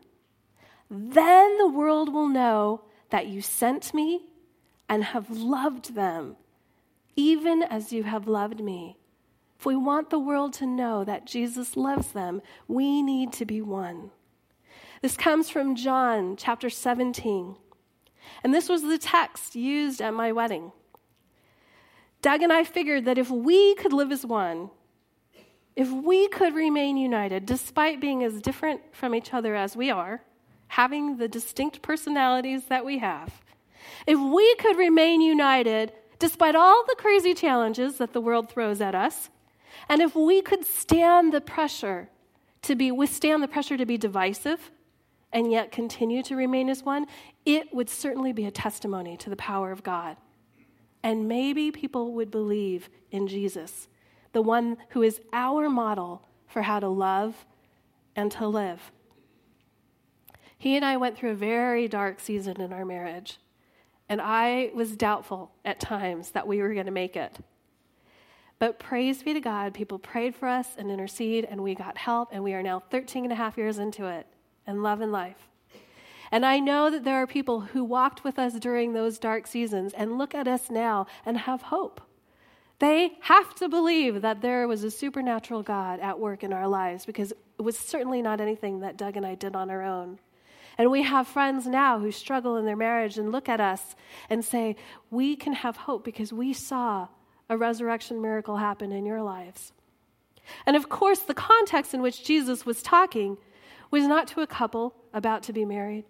then 0.90 1.58
the 1.58 1.68
world 1.68 2.12
will 2.12 2.28
know 2.28 2.82
that 3.10 3.28
you 3.28 3.42
sent 3.42 3.94
me 3.94 4.28
and 4.90 5.04
have 5.04 5.30
loved 5.30 5.96
them, 5.96 6.36
even 7.16 7.64
as 7.64 7.94
you 7.94 8.04
have 8.04 8.28
loved 8.28 8.60
me. 8.60 8.98
If 9.60 9.66
we 9.66 9.76
want 9.76 10.10
the 10.10 10.20
world 10.20 10.54
to 10.54 10.66
know 10.66 11.04
that 11.06 11.26
Jesus 11.26 11.78
loves 11.78 12.12
them, 12.12 12.42
we 12.68 13.02
need 13.02 13.32
to 13.34 13.46
be 13.46 13.62
one. 13.62 14.12
This 15.02 15.16
comes 15.16 15.50
from 15.50 15.76
John 15.76 16.36
chapter 16.36 16.70
17. 16.70 17.56
And 18.44 18.54
this 18.54 18.68
was 18.68 18.82
the 18.82 18.98
text 18.98 19.56
used 19.56 20.02
at 20.02 20.14
my 20.14 20.32
wedding. 20.32 20.72
Doug 22.24 22.42
and 22.42 22.54
I 22.54 22.64
figured 22.64 23.04
that 23.04 23.18
if 23.18 23.30
we 23.30 23.76
could 23.76 23.92
live 23.92 24.10
as 24.10 24.26
one, 24.26 24.70
if 25.76 25.92
we 25.92 26.30
could 26.30 26.56
remain 26.56 26.96
united, 26.96 27.46
despite 27.46 28.00
being 28.00 28.24
as 28.24 28.40
different 28.40 28.80
from 28.94 29.14
each 29.14 29.34
other 29.34 29.56
as 29.56 29.76
we 29.76 29.92
are, 29.92 30.24
having 30.70 31.18
the 31.18 31.28
distinct 31.28 31.82
personalities 31.82 32.64
that 32.70 32.86
we 32.86 33.00
have, 33.00 33.42
if 34.08 34.18
we 34.18 34.56
could 34.56 34.78
remain 34.78 35.20
united 35.20 35.92
despite 36.18 36.56
all 36.56 36.86
the 36.88 36.96
crazy 36.98 37.34
challenges 37.34 37.98
that 37.98 38.14
the 38.14 38.22
world 38.22 38.50
throws 38.50 38.80
at 38.80 38.96
us, 38.96 39.30
and 39.90 40.02
if 40.02 40.16
we 40.16 40.42
could 40.42 40.66
stand 40.66 41.34
the 41.34 41.42
pressure 41.42 42.08
to 42.62 42.74
be 42.74 42.90
withstand 42.90 43.44
the 43.44 43.50
pressure 43.50 43.76
to 43.76 43.86
be 43.86 43.98
divisive 43.98 44.72
and 45.34 45.52
yet 45.52 45.74
continue 45.74 46.24
to 46.24 46.38
remain 46.38 46.70
as 46.70 46.84
one, 46.84 47.06
it 47.46 47.74
would 47.74 47.90
certainly 47.90 48.32
be 48.32 48.46
a 48.46 48.52
testimony 48.52 49.18
to 49.18 49.30
the 49.30 49.36
power 49.36 49.74
of 49.74 49.84
God. 49.84 50.16
And 51.04 51.28
maybe 51.28 51.70
people 51.70 52.14
would 52.14 52.32
believe 52.32 52.90
in 53.12 53.28
Jesus, 53.28 53.90
the 54.32 54.42
one 54.42 54.78
who 54.90 55.02
is 55.04 55.20
our 55.34 55.70
model 55.70 56.26
for 56.48 56.62
how 56.62 56.80
to 56.80 56.88
love 56.88 57.46
and 58.16 58.32
to 58.32 58.48
live. 58.48 58.92
He 60.58 60.78
and 60.78 60.86
I 60.86 60.96
went 60.96 61.18
through 61.18 61.32
a 61.32 61.36
very 61.36 61.90
dark 61.90 62.22
season 62.22 62.62
in 62.62 62.72
our 62.72 62.86
marriage, 62.86 63.38
and 64.08 64.22
I 64.22 64.72
was 64.74 64.96
doubtful 64.96 65.52
at 65.66 65.82
times 65.82 66.32
that 66.32 66.48
we 66.48 66.62
were 66.62 66.74
going 66.74 66.86
to 66.86 66.92
make 66.92 67.18
it. 67.18 67.38
But 68.60 68.80
praise 68.80 69.24
be 69.24 69.34
to 69.34 69.42
God, 69.42 69.74
people 69.74 70.00
prayed 70.00 70.36
for 70.36 70.48
us 70.48 70.70
and 70.78 70.90
intercede, 70.90 71.44
and 71.44 71.62
we 71.62 71.76
got 71.76 71.98
help, 71.98 72.30
and 72.32 72.42
we 72.42 72.54
are 72.54 72.64
now 72.64 72.80
13 72.80 73.26
and 73.26 73.34
a 73.34 73.36
half 73.36 73.58
years 73.58 73.78
into 73.78 74.06
it 74.06 74.26
and 74.66 74.82
love 74.82 75.02
and 75.02 75.12
life. 75.12 75.50
And 76.34 76.48
I 76.48 76.58
know 76.58 76.90
that 76.90 77.04
there 77.04 77.18
are 77.18 77.28
people 77.28 77.60
who 77.60 77.84
walked 77.84 78.24
with 78.24 78.40
us 78.40 78.54
during 78.56 78.94
those 78.94 79.20
dark 79.20 79.46
seasons 79.46 79.94
and 79.94 80.18
look 80.18 80.34
at 80.34 80.48
us 80.48 80.72
now 80.72 81.06
and 81.28 81.38
have 81.38 81.62
hope. 81.62 82.02
They 82.80 83.12
have 83.22 83.54
to 83.58 83.70
believe 83.70 84.24
that 84.24 84.42
there 84.42 84.68
was 84.68 84.84
a 84.84 84.90
supernatural 84.90 85.62
God 85.62 86.00
at 86.00 86.20
work 86.20 86.44
in 86.44 86.52
our 86.52 86.68
lives 86.68 87.06
because 87.06 87.34
it 87.34 87.62
was 87.62 87.78
certainly 87.78 88.24
not 88.24 88.42
anything 88.42 88.80
that 88.80 88.98
Doug 88.98 89.16
and 89.16 89.28
I 89.28 89.36
did 89.36 89.56
on 89.56 89.70
our 89.70 89.84
own. 89.84 90.18
And 90.80 90.90
we 90.90 91.04
have 91.04 91.28
friends 91.28 91.68
now 91.68 92.00
who 92.00 92.12
struggle 92.12 92.58
in 92.58 92.66
their 92.66 92.76
marriage 92.76 93.20
and 93.20 93.32
look 93.32 93.48
at 93.48 93.62
us 93.62 93.96
and 94.28 94.44
say, 94.44 94.76
We 95.12 95.36
can 95.36 95.54
have 95.54 95.78
hope 95.78 96.04
because 96.04 96.34
we 96.34 96.52
saw 96.52 97.10
a 97.48 97.58
resurrection 97.58 98.24
miracle 98.24 98.58
happen 98.58 98.92
in 98.92 99.06
your 99.06 99.22
lives. 99.22 99.72
And 100.66 100.76
of 100.76 100.90
course, 100.90 101.20
the 101.20 101.36
context 101.36 101.94
in 101.94 102.02
which 102.02 102.26
Jesus 102.26 102.66
was 102.66 102.82
talking 102.82 103.38
was 103.92 104.08
not 104.08 104.28
to 104.30 104.42
a 104.42 104.48
couple 104.48 104.96
about 105.14 105.44
to 105.44 105.54
be 105.54 105.64
married, 105.64 106.06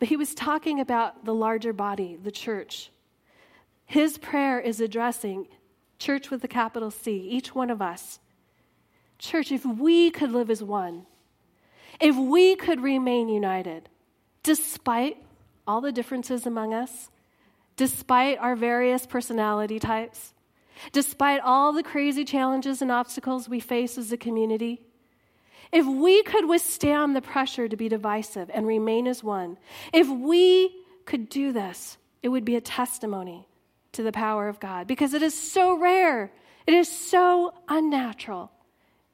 but 0.00 0.08
he 0.08 0.16
was 0.16 0.34
talking 0.34 0.80
about 0.80 1.24
the 1.24 1.34
larger 1.34 1.72
body, 1.72 2.18
the 2.20 2.32
church. 2.32 2.90
His 3.84 4.18
prayer 4.18 4.58
is 4.58 4.80
addressing 4.80 5.46
church 5.98 6.30
with 6.30 6.42
a 6.42 6.48
capital 6.48 6.90
C, 6.90 7.18
each 7.18 7.54
one 7.54 7.70
of 7.70 7.82
us. 7.82 8.18
Church, 9.18 9.52
if 9.52 9.64
we 9.64 10.10
could 10.10 10.32
live 10.32 10.50
as 10.50 10.62
one, 10.62 11.04
if 12.00 12.16
we 12.16 12.56
could 12.56 12.80
remain 12.80 13.28
united, 13.28 13.90
despite 14.42 15.18
all 15.66 15.82
the 15.82 15.92
differences 15.92 16.46
among 16.46 16.72
us, 16.72 17.10
despite 17.76 18.38
our 18.38 18.56
various 18.56 19.04
personality 19.04 19.78
types, 19.78 20.32
despite 20.92 21.42
all 21.42 21.74
the 21.74 21.82
crazy 21.82 22.24
challenges 22.24 22.80
and 22.80 22.90
obstacles 22.90 23.50
we 23.50 23.60
face 23.60 23.98
as 23.98 24.10
a 24.10 24.16
community, 24.16 24.80
if 25.72 25.86
we 25.86 26.22
could 26.22 26.48
withstand 26.48 27.14
the 27.14 27.22
pressure 27.22 27.68
to 27.68 27.76
be 27.76 27.88
divisive 27.88 28.50
and 28.52 28.66
remain 28.66 29.06
as 29.06 29.22
one, 29.22 29.56
if 29.92 30.08
we 30.08 30.74
could 31.04 31.28
do 31.28 31.52
this, 31.52 31.96
it 32.22 32.28
would 32.28 32.44
be 32.44 32.56
a 32.56 32.60
testimony 32.60 33.46
to 33.92 34.02
the 34.02 34.12
power 34.12 34.48
of 34.48 34.60
God 34.60 34.86
because 34.86 35.14
it 35.14 35.22
is 35.22 35.34
so 35.34 35.78
rare, 35.78 36.32
it 36.66 36.74
is 36.74 36.88
so 36.88 37.54
unnatural. 37.68 38.50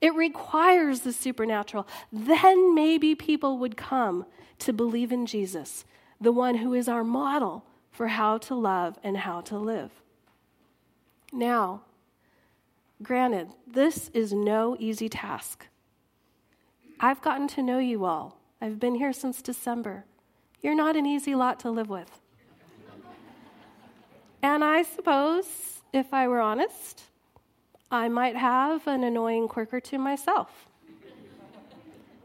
It 0.00 0.14
requires 0.14 1.00
the 1.00 1.12
supernatural. 1.12 1.86
Then 2.12 2.74
maybe 2.74 3.14
people 3.14 3.58
would 3.58 3.76
come 3.76 4.26
to 4.58 4.72
believe 4.72 5.10
in 5.10 5.26
Jesus, 5.26 5.84
the 6.20 6.32
one 6.32 6.56
who 6.56 6.74
is 6.74 6.88
our 6.88 7.04
model 7.04 7.64
for 7.90 8.08
how 8.08 8.38
to 8.38 8.54
love 8.54 8.98
and 9.02 9.16
how 9.16 9.40
to 9.42 9.58
live. 9.58 9.90
Now, 11.32 11.82
granted, 13.02 13.48
this 13.66 14.10
is 14.10 14.32
no 14.32 14.76
easy 14.78 15.08
task. 15.08 15.66
I've 16.98 17.20
gotten 17.20 17.46
to 17.48 17.62
know 17.62 17.78
you 17.78 18.04
all. 18.04 18.38
I've 18.60 18.80
been 18.80 18.94
here 18.94 19.12
since 19.12 19.42
December. 19.42 20.04
You're 20.62 20.74
not 20.74 20.96
an 20.96 21.04
easy 21.04 21.34
lot 21.34 21.60
to 21.60 21.70
live 21.70 21.88
with. 21.88 22.20
and 24.42 24.64
I 24.64 24.82
suppose, 24.82 25.46
if 25.92 26.14
I 26.14 26.26
were 26.26 26.40
honest, 26.40 27.02
I 27.90 28.08
might 28.08 28.36
have 28.36 28.86
an 28.86 29.04
annoying 29.04 29.46
quirk 29.46 29.74
or 29.74 29.80
two 29.80 29.98
myself. 29.98 30.68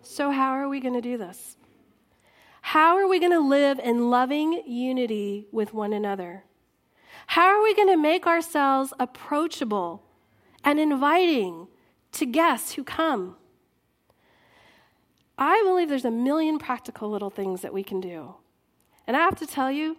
so, 0.01 0.31
how 0.31 0.51
are 0.51 0.69
we 0.69 0.79
going 0.79 0.93
to 0.93 1.01
do 1.01 1.17
this? 1.17 1.57
How 2.61 2.95
are 2.95 3.07
we 3.07 3.19
going 3.19 3.31
to 3.33 3.39
live 3.39 3.79
in 3.79 4.09
loving 4.09 4.63
unity 4.65 5.47
with 5.51 5.73
one 5.73 5.91
another? 5.91 6.45
How 7.27 7.47
are 7.47 7.61
we 7.61 7.75
going 7.75 7.89
to 7.89 7.97
make 7.97 8.25
ourselves 8.25 8.93
approachable 8.99 10.03
and 10.63 10.79
inviting 10.79 11.67
to 12.13 12.25
guests 12.25 12.73
who 12.73 12.83
come? 12.83 13.35
I 15.41 15.63
believe 15.65 15.89
there's 15.89 16.05
a 16.05 16.11
million 16.11 16.59
practical 16.59 17.09
little 17.09 17.31
things 17.31 17.61
that 17.61 17.73
we 17.73 17.83
can 17.83 17.99
do. 17.99 18.35
And 19.07 19.17
I 19.17 19.21
have 19.21 19.37
to 19.37 19.47
tell 19.47 19.71
you, 19.71 19.97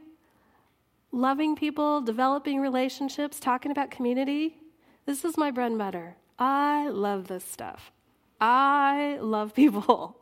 loving 1.11 1.57
people, 1.57 2.01
developing 2.01 2.61
relationships, 2.61 3.41
talking 3.41 3.73
about 3.73 3.91
community, 3.91 4.57
this 5.05 5.25
is 5.25 5.37
my 5.37 5.51
bread 5.51 5.73
and 5.73 5.79
butter. 5.79 6.15
I 6.39 6.89
love 6.91 7.27
this 7.27 7.45
stuff. 7.45 7.91
I 8.41 9.19
love 9.21 9.53
people, 9.57 10.17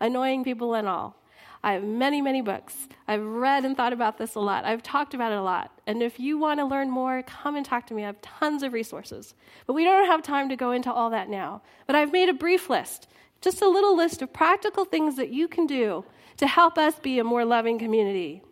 annoying 0.00 0.42
people 0.42 0.72
and 0.72 0.88
all. 0.88 1.22
I 1.62 1.72
have 1.72 1.84
many, 1.84 2.22
many 2.22 2.40
books. 2.40 2.88
I've 3.06 3.24
read 3.24 3.66
and 3.66 3.76
thought 3.76 3.92
about 3.92 4.16
this 4.16 4.36
a 4.36 4.40
lot. 4.40 4.64
I've 4.64 4.82
talked 4.82 5.12
about 5.12 5.32
it 5.32 5.38
a 5.38 5.42
lot. 5.42 5.70
And 5.86 6.02
if 6.02 6.18
you 6.18 6.38
want 6.38 6.60
to 6.60 6.64
learn 6.64 6.88
more, 6.88 7.22
come 7.24 7.56
and 7.56 7.66
talk 7.66 7.86
to 7.88 7.94
me. 7.94 8.04
I 8.04 8.06
have 8.06 8.22
tons 8.22 8.62
of 8.62 8.72
resources. 8.72 9.34
But 9.66 9.74
we 9.74 9.84
don't 9.84 10.06
have 10.06 10.22
time 10.22 10.48
to 10.48 10.56
go 10.56 10.70
into 10.70 10.90
all 10.90 11.10
that 11.10 11.28
now. 11.28 11.60
But 11.86 11.96
I've 11.96 12.12
made 12.12 12.30
a 12.30 12.34
brief 12.34 12.70
list 12.70 13.08
just 13.46 13.62
a 13.62 13.68
little 13.68 13.96
list 13.96 14.22
of 14.22 14.32
practical 14.32 14.84
things 14.84 15.14
that 15.14 15.30
you 15.30 15.46
can 15.46 15.68
do 15.68 16.04
to 16.36 16.48
help 16.48 16.76
us 16.76 16.98
be 16.98 17.20
a 17.20 17.24
more 17.24 17.44
loving 17.44 17.78
community. 17.78 18.42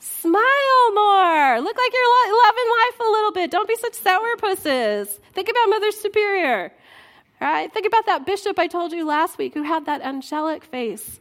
Smile 0.00 0.86
more. 0.94 1.60
Look 1.60 1.76
like 1.78 1.92
you're 1.94 2.42
loving 2.46 2.70
life 2.80 2.98
a 2.98 3.10
little 3.12 3.30
bit. 3.30 3.52
Don't 3.52 3.68
be 3.68 3.76
such 3.76 3.94
sourpusses. 3.94 5.20
Think 5.32 5.48
about 5.48 5.70
Mother 5.70 5.92
Superior. 5.92 6.72
Right? 7.40 7.72
Think 7.72 7.86
about 7.86 8.06
that 8.06 8.26
bishop 8.26 8.58
I 8.58 8.66
told 8.66 8.90
you 8.90 9.06
last 9.06 9.38
week 9.38 9.54
who 9.54 9.62
had 9.62 9.86
that 9.86 10.02
angelic 10.02 10.64
face. 10.64 11.20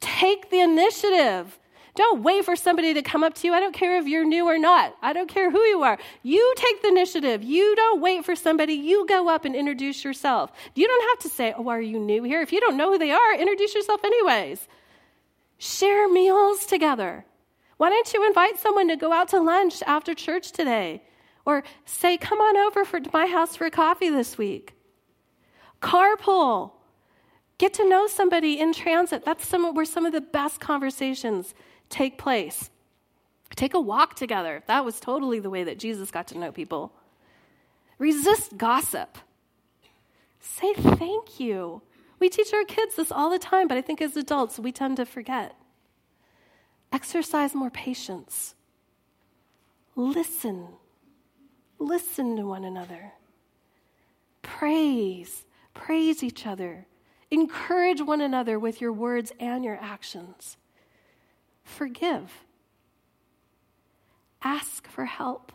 Take 0.00 0.48
the 0.48 0.60
initiative. 0.60 1.58
Don't 1.96 2.22
wait 2.22 2.44
for 2.44 2.54
somebody 2.54 2.92
to 2.92 3.02
come 3.02 3.24
up 3.24 3.34
to 3.34 3.46
you. 3.46 3.54
I 3.54 3.60
don't 3.60 3.74
care 3.74 3.98
if 3.98 4.06
you're 4.06 4.24
new 4.24 4.44
or 4.44 4.58
not. 4.58 4.94
I 5.00 5.14
don't 5.14 5.28
care 5.28 5.50
who 5.50 5.60
you 5.62 5.82
are. 5.82 5.98
You 6.22 6.54
take 6.56 6.82
the 6.82 6.88
initiative. 6.88 7.42
You 7.42 7.74
don't 7.74 8.02
wait 8.02 8.24
for 8.24 8.36
somebody. 8.36 8.74
You 8.74 9.06
go 9.06 9.28
up 9.30 9.46
and 9.46 9.56
introduce 9.56 10.04
yourself. 10.04 10.52
You 10.74 10.86
don't 10.86 11.08
have 11.08 11.18
to 11.20 11.34
say, 11.34 11.54
Oh, 11.56 11.68
are 11.68 11.80
you 11.80 11.98
new 11.98 12.22
here? 12.22 12.42
If 12.42 12.52
you 12.52 12.60
don't 12.60 12.76
know 12.76 12.92
who 12.92 12.98
they 12.98 13.12
are, 13.12 13.34
introduce 13.34 13.74
yourself 13.74 14.04
anyways. 14.04 14.68
Share 15.56 16.06
meals 16.08 16.66
together. 16.66 17.24
Why 17.78 17.88
don't 17.88 18.12
you 18.12 18.26
invite 18.26 18.58
someone 18.58 18.88
to 18.88 18.96
go 18.96 19.12
out 19.12 19.28
to 19.28 19.40
lunch 19.40 19.82
after 19.86 20.14
church 20.14 20.52
today? 20.52 21.02
Or 21.46 21.64
say, 21.86 22.18
Come 22.18 22.40
on 22.40 22.58
over 22.58 22.84
for, 22.84 23.00
to 23.00 23.10
my 23.12 23.26
house 23.26 23.56
for 23.56 23.70
coffee 23.70 24.10
this 24.10 24.36
week. 24.36 24.74
Carpool. 25.80 26.72
Get 27.58 27.72
to 27.74 27.88
know 27.88 28.06
somebody 28.06 28.60
in 28.60 28.74
transit. 28.74 29.24
That's 29.24 29.46
some, 29.48 29.74
where 29.74 29.86
some 29.86 30.04
of 30.04 30.12
the 30.12 30.20
best 30.20 30.60
conversations 30.60 31.54
take 31.88 32.18
place. 32.18 32.70
Take 33.54 33.74
a 33.74 33.80
walk 33.80 34.14
together. 34.14 34.62
That 34.66 34.84
was 34.84 35.00
totally 35.00 35.38
the 35.38 35.50
way 35.50 35.64
that 35.64 35.78
Jesus 35.78 36.10
got 36.10 36.26
to 36.28 36.38
know 36.38 36.52
people. 36.52 36.92
Resist 37.98 38.58
gossip. 38.58 39.18
Say 40.40 40.74
thank 40.74 41.40
you 41.40 41.82
We 42.18 42.28
teach 42.28 42.52
our 42.54 42.64
kids 42.64 42.96
this 42.96 43.12
all 43.12 43.30
the 43.30 43.38
time, 43.38 43.68
but 43.68 43.76
I 43.76 43.82
think 43.82 44.00
as 44.00 44.16
adults, 44.16 44.58
we 44.58 44.72
tend 44.72 44.96
to 44.96 45.04
forget. 45.04 45.54
Exercise 46.92 47.54
more 47.54 47.70
patience. 47.70 48.54
Listen. 49.94 50.68
Listen 51.78 52.36
to 52.36 52.46
one 52.46 52.64
another. 52.64 53.12
Praise. 54.42 55.44
Praise 55.74 56.22
each 56.22 56.46
other. 56.46 56.86
Encourage 57.30 58.00
one 58.00 58.20
another 58.20 58.58
with 58.58 58.80
your 58.80 58.92
words 58.92 59.32
and 59.38 59.64
your 59.64 59.78
actions. 59.80 60.56
Forgive. 61.66 62.44
Ask 64.40 64.86
for 64.88 65.04
help. 65.04 65.52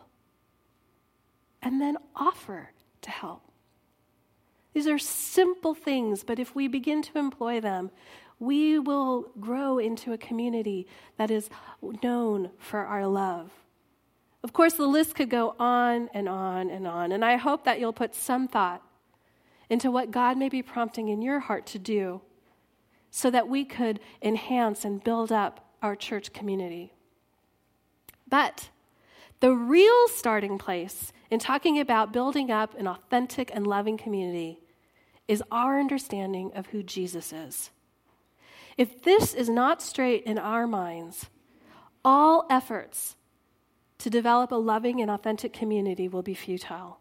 And 1.62 1.80
then 1.80 1.96
offer 2.14 2.70
to 3.00 3.10
help. 3.10 3.50
These 4.74 4.86
are 4.86 4.98
simple 4.98 5.74
things, 5.74 6.22
but 6.22 6.38
if 6.38 6.54
we 6.54 6.68
begin 6.68 7.02
to 7.02 7.18
employ 7.18 7.60
them, 7.60 7.90
we 8.38 8.78
will 8.78 9.30
grow 9.40 9.78
into 9.78 10.12
a 10.12 10.18
community 10.18 10.86
that 11.16 11.30
is 11.30 11.48
known 12.02 12.50
for 12.58 12.80
our 12.80 13.06
love. 13.06 13.50
Of 14.44 14.52
course, 14.52 14.74
the 14.74 14.86
list 14.86 15.14
could 15.14 15.30
go 15.30 15.54
on 15.58 16.10
and 16.12 16.28
on 16.28 16.68
and 16.68 16.86
on, 16.86 17.12
and 17.12 17.24
I 17.24 17.36
hope 17.36 17.64
that 17.64 17.80
you'll 17.80 17.92
put 17.92 18.14
some 18.14 18.48
thought 18.48 18.82
into 19.70 19.90
what 19.90 20.10
God 20.10 20.36
may 20.36 20.48
be 20.48 20.62
prompting 20.62 21.08
in 21.08 21.22
your 21.22 21.40
heart 21.40 21.64
to 21.68 21.78
do 21.78 22.20
so 23.10 23.30
that 23.30 23.48
we 23.48 23.64
could 23.64 24.00
enhance 24.20 24.84
and 24.84 25.02
build 25.02 25.32
up 25.32 25.71
our 25.82 25.96
church 25.96 26.32
community. 26.32 26.92
But 28.28 28.70
the 29.40 29.52
real 29.52 30.08
starting 30.08 30.56
place 30.56 31.12
in 31.30 31.40
talking 31.40 31.78
about 31.80 32.12
building 32.12 32.50
up 32.50 32.78
an 32.78 32.86
authentic 32.86 33.50
and 33.52 33.66
loving 33.66 33.98
community 33.98 34.60
is 35.28 35.42
our 35.50 35.78
understanding 35.80 36.52
of 36.54 36.66
who 36.68 36.82
Jesus 36.82 37.32
is. 37.32 37.70
If 38.78 39.02
this 39.02 39.34
is 39.34 39.48
not 39.48 39.82
straight 39.82 40.24
in 40.24 40.38
our 40.38 40.66
minds, 40.66 41.28
all 42.04 42.46
efforts 42.48 43.16
to 43.98 44.10
develop 44.10 44.50
a 44.50 44.56
loving 44.56 45.00
and 45.00 45.10
authentic 45.10 45.52
community 45.52 46.08
will 46.08 46.22
be 46.22 46.34
futile. 46.34 46.98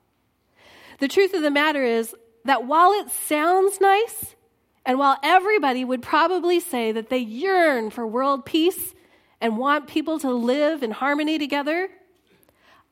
The 1.00 1.08
truth 1.08 1.34
of 1.34 1.42
the 1.42 1.50
matter 1.50 1.84
is 1.84 2.16
that 2.46 2.66
while 2.66 2.92
it 2.92 3.10
sounds 3.10 3.80
nice, 3.80 4.36
and 4.86 4.98
while 4.98 5.18
everybody 5.22 5.86
would 5.86 6.02
probably 6.02 6.60
say 6.60 6.92
that 6.92 7.10
they 7.10 7.20
yearn 7.20 7.90
for 7.90 8.06
world 8.08 8.46
peace 8.46 8.94
and 9.40 9.58
want 9.58 9.88
people 9.88 10.20
to 10.20 10.32
live 10.32 10.84
in 10.84 10.92
harmony 10.92 11.38
together, 11.38 11.90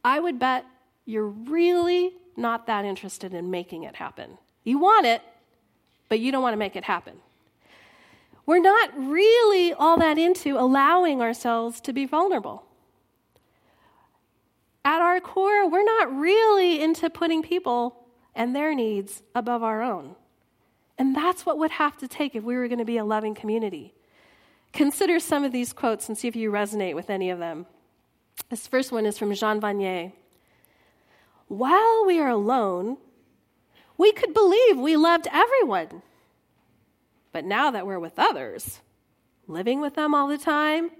I 0.04 0.20
would 0.20 0.40
bet 0.40 0.66
you're 1.06 1.28
really 1.28 2.14
not 2.38 2.68
that 2.68 2.86
interested 2.86 3.34
in 3.34 3.50
making 3.50 3.84
it 3.84 3.96
happen. 3.96 4.38
You 4.64 4.78
want 4.78 5.06
it, 5.06 5.22
but 6.08 6.20
you 6.20 6.32
don't 6.32 6.44
want 6.44 6.54
to 6.54 6.58
make 6.58 6.76
it 6.76 6.84
happen. 6.84 7.18
We're 8.46 8.60
not 8.60 8.90
really 8.98 9.74
all 9.74 9.98
that 9.98 10.18
into 10.18 10.58
allowing 10.58 11.22
ourselves 11.22 11.82
to 11.82 11.94
be 11.94 12.06
vulnerable. 12.06 12.66
At 14.86 15.02
our 15.02 15.20
core, 15.20 15.70
we're 15.70 15.84
not 15.84 16.16
really 16.16 16.82
into 16.82 17.10
putting 17.10 17.44
people 17.44 18.08
and 18.34 18.56
their 18.56 18.74
needs 18.74 19.22
above 19.36 19.62
our 19.62 19.82
own. 19.82 20.16
And 21.00 21.16
that's 21.16 21.46
what 21.46 21.58
would 21.58 21.72
have 21.72 21.98
to 21.98 22.08
take 22.10 22.36
if 22.36 22.44
we 22.44 22.58
were 22.58 22.68
going 22.68 22.80
to 22.80 22.86
be 22.86 22.98
a 22.98 23.06
loving 23.06 23.34
community. 23.34 23.94
Consider 24.74 25.20
some 25.20 25.46
of 25.46 25.54
these 25.54 25.72
quotes 25.72 26.10
and 26.10 26.18
see 26.18 26.28
if 26.28 26.36
you 26.36 26.52
resonate 26.52 26.94
with 26.94 27.10
any 27.10 27.30
of 27.30 27.40
them. 27.40 27.66
This 28.50 28.68
first 28.68 28.92
one 28.92 29.06
is 29.06 29.18
from 29.18 29.34
Jean 29.34 29.62
Vanier. 29.62 30.12
While 31.48 32.06
we 32.06 32.20
are 32.20 32.30
alone, 32.30 32.98
we 33.98 34.12
could 34.12 34.34
believe 34.34 34.78
we 34.78 34.98
loved 34.98 35.28
everyone. 35.32 36.04
But 37.32 37.46
now 37.46 37.72
that 37.72 37.88
we're 37.88 38.00
with 38.00 38.20
others, 38.20 38.82
living 39.48 39.80
with 39.82 39.96
them 39.96 40.14
all 40.14 40.28
the 40.28 40.38
time, 40.38 40.92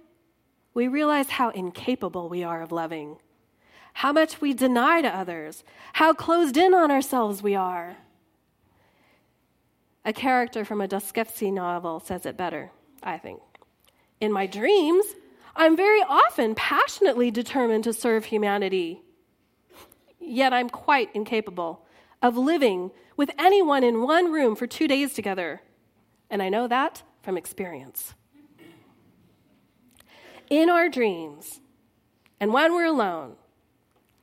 we 0.74 0.88
realize 0.88 1.30
how 1.30 1.50
incapable 1.50 2.30
we 2.30 2.44
are 2.44 2.62
of 2.62 2.72
loving, 2.72 3.18
how 3.94 4.14
much 4.14 4.40
we 4.40 4.54
deny 4.54 5.02
to 5.02 5.10
others, 5.10 5.64
how 5.94 6.14
closed 6.14 6.56
in 6.56 6.74
on 6.74 6.90
ourselves 6.90 7.44
we 7.44 7.54
are. 7.54 7.98
A 10.06 10.14
character 10.14 10.64
from 10.64 10.82
a 10.82 10.88
Dostoevsky 10.88 11.52
novel 11.52 12.00
says 12.00 12.26
it 12.26 12.38
better, 12.38 12.72
I 13.04 13.18
think. 13.18 13.42
In 14.20 14.32
my 14.32 14.48
dreams, 14.48 15.06
I'm 15.56 15.76
very 15.76 16.02
often 16.02 16.56
passionately 16.56 17.32
determined 17.32 17.84
to 17.84 17.94
serve 17.94 18.26
humanity. 18.26 19.02
Yet 20.20 20.54
I'm 20.54 20.70
quite 20.70 21.10
incapable 21.14 21.86
of 22.22 22.38
living 22.38 22.92
with 23.18 23.32
anyone 23.38 23.84
in 23.84 24.02
one 24.02 24.32
room 24.32 24.56
for 24.56 24.68
two 24.68 24.88
days 24.88 25.14
together. 25.14 25.62
And 26.30 26.42
I 26.42 26.50
know 26.50 26.68
that 26.68 27.04
from 27.22 27.38
experience. 27.38 28.14
In 30.50 30.70
our 30.70 30.90
dreams, 30.90 31.62
and 32.40 32.54
when 32.54 32.74
we're 32.74 32.86
alone, 32.86 33.36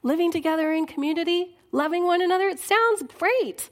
living 0.02 0.32
together 0.32 0.72
in 0.72 0.86
community, 0.86 1.56
loving 1.70 2.04
one 2.04 2.22
another, 2.22 2.48
it 2.48 2.58
sounds 2.58 3.02
great. 3.02 3.70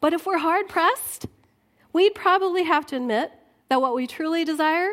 But 0.00 0.12
if 0.12 0.26
we're 0.26 0.38
hard 0.38 0.68
pressed, 0.68 1.26
we'd 1.92 2.14
probably 2.14 2.64
have 2.64 2.86
to 2.86 2.96
admit 2.96 3.32
that 3.68 3.80
what 3.80 3.94
we 3.94 4.06
truly 4.06 4.44
desire 4.44 4.92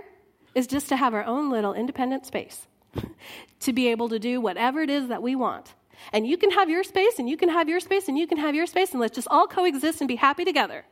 is 0.54 0.68
just 0.68 0.90
to 0.90 0.96
have 0.96 1.14
our 1.14 1.24
own 1.24 1.50
little 1.50 1.74
independent 1.74 2.26
space, 2.26 2.68
to 3.60 3.74
be 3.74 3.88
able 3.90 4.10
to 4.10 4.20
do 4.20 4.42
whatever 4.42 4.82
it 4.82 4.90
is 4.90 5.10
that 5.10 5.22
we 5.22 5.36
want. 5.36 5.74
And 6.12 6.28
you 6.28 6.38
can 6.38 6.52
have 6.52 6.70
your 6.70 6.84
space, 6.84 7.20
and 7.20 7.30
you 7.30 7.38
can 7.38 7.50
have 7.50 7.70
your 7.70 7.80
space, 7.80 8.08
and 8.08 8.18
you 8.18 8.28
can 8.28 8.38
have 8.38 8.56
your 8.56 8.66
space, 8.66 8.92
and 8.92 9.00
let's 9.00 9.16
just 9.16 9.28
all 9.30 9.48
coexist 9.48 10.02
and 10.02 10.08
be 10.08 10.16
happy 10.16 10.46
together. 10.46 10.86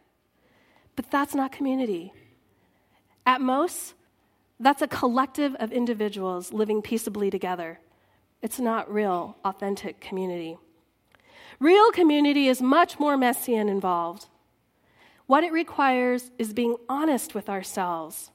But 0.95 1.09
that's 1.11 1.35
not 1.35 1.51
community. 1.51 2.13
At 3.25 3.41
most, 3.41 3.93
that's 4.59 4.81
a 4.81 4.87
collective 4.87 5.55
of 5.55 5.71
individuals 5.71 6.53
living 6.53 6.81
peaceably 6.81 7.29
together. 7.29 7.79
It's 8.41 8.59
not 8.59 8.91
real, 8.91 9.37
authentic 9.43 9.99
community. 9.99 10.57
Real 11.63 11.91
community 11.91 12.47
is 12.47 12.61
much 12.61 12.99
more 12.99 13.15
messy 13.15 13.55
and 13.55 13.69
involved. 13.69 14.27
What 15.25 15.43
it 15.43 15.53
requires 15.53 16.29
is 16.37 16.51
being 16.51 16.75
honest 16.89 17.33
with 17.33 17.47
ourselves 17.49 18.31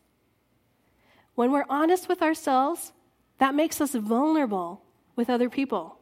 when 1.39 1.53
we're 1.53 1.67
honest 1.69 2.09
with 2.09 2.21
ourselves, 2.21 2.93
that 3.39 3.55
makes 3.55 3.81
us 3.81 3.95
vulnerable 3.95 4.83
with 5.15 5.31
other 5.31 5.49
people. 5.49 5.97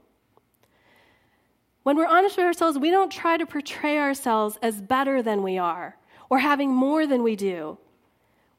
When 1.83 1.95
we're 1.95 2.07
honest 2.07 2.39
with 2.39 2.47
ourselves, 2.47 2.79
we 2.79 2.91
don't 2.91 3.13
try 3.13 3.37
to 3.37 3.45
portray 3.45 3.99
ourselves 3.99 4.59
as 4.63 4.81
better 4.81 5.21
than 5.21 5.43
we 5.43 5.59
are 5.59 5.99
or 6.31 6.39
having 6.39 6.71
more 6.71 7.07
than 7.07 7.23
we 7.23 7.37
do. 7.37 7.77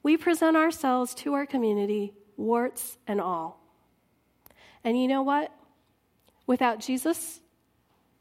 We 0.04 0.18
present 0.18 0.56
ourselves 0.56 1.16
to 1.16 1.34
our 1.34 1.48
community, 1.48 2.14
warts 2.36 3.00
and 3.08 3.20
all. 3.20 3.60
And 4.84 5.02
you 5.02 5.08
know 5.08 5.24
what? 5.24 5.52
Without 6.46 6.80
Jesus, 6.80 7.42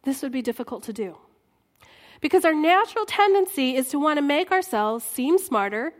this 0.06 0.22
would 0.22 0.32
be 0.32 0.40
difficult 0.40 0.84
to 0.84 0.92
do. 0.94 1.18
Because 2.22 2.46
our 2.46 2.54
natural 2.54 3.04
tendency 3.04 3.76
is 3.76 3.88
to 3.88 3.98
want 3.98 4.16
to 4.16 4.22
make 4.22 4.50
ourselves 4.50 5.04
seem 5.04 5.36
smarter, 5.36 5.92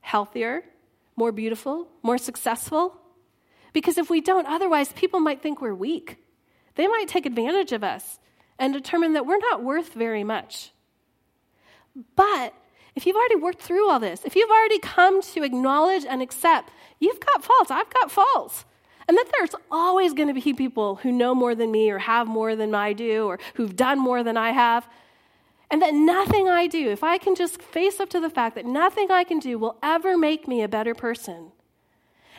healthier, 0.00 0.62
more 1.16 1.32
beautiful, 1.32 1.88
more 2.02 2.16
successful? 2.16 2.96
Because 3.74 3.98
if 3.98 4.08
we 4.08 4.20
don't, 4.20 4.46
otherwise, 4.46 4.92
people 4.94 5.20
might 5.20 5.42
think 5.42 5.60
we're 5.60 5.74
weak. 5.74 6.16
They 6.76 6.86
might 6.86 7.08
take 7.08 7.26
advantage 7.26 7.72
of 7.72 7.84
us 7.84 8.18
and 8.58 8.72
determine 8.72 9.12
that 9.14 9.26
we're 9.26 9.38
not 9.38 9.62
worth 9.62 9.92
very 9.94 10.24
much. 10.24 10.72
But 12.16 12.54
if 12.94 13.04
you've 13.04 13.16
already 13.16 13.36
worked 13.36 13.60
through 13.60 13.90
all 13.90 13.98
this, 13.98 14.24
if 14.24 14.36
you've 14.36 14.50
already 14.50 14.78
come 14.78 15.22
to 15.22 15.42
acknowledge 15.42 16.04
and 16.08 16.22
accept 16.22 16.70
you've 17.00 17.20
got 17.20 17.44
faults, 17.44 17.70
I've 17.70 17.92
got 17.92 18.10
faults, 18.10 18.64
and 19.10 19.18
that 19.18 19.28
there's 19.36 19.56
always 19.72 20.14
going 20.14 20.28
to 20.28 20.40
be 20.40 20.52
people 20.52 20.94
who 20.94 21.10
know 21.10 21.34
more 21.34 21.56
than 21.56 21.72
me 21.72 21.90
or 21.90 21.98
have 21.98 22.28
more 22.28 22.54
than 22.54 22.76
I 22.76 22.92
do 22.92 23.26
or 23.26 23.40
who've 23.54 23.74
done 23.74 23.98
more 23.98 24.22
than 24.22 24.36
I 24.36 24.52
have, 24.52 24.88
and 25.68 25.82
that 25.82 25.94
nothing 25.94 26.48
I 26.48 26.68
do, 26.68 26.90
if 26.90 27.02
I 27.02 27.18
can 27.18 27.34
just 27.34 27.60
face 27.60 27.98
up 27.98 28.08
to 28.10 28.20
the 28.20 28.30
fact 28.30 28.54
that 28.54 28.66
nothing 28.66 29.10
I 29.10 29.24
can 29.24 29.40
do 29.40 29.58
will 29.58 29.76
ever 29.82 30.16
make 30.16 30.46
me 30.46 30.62
a 30.62 30.68
better 30.68 30.94
person, 30.94 31.50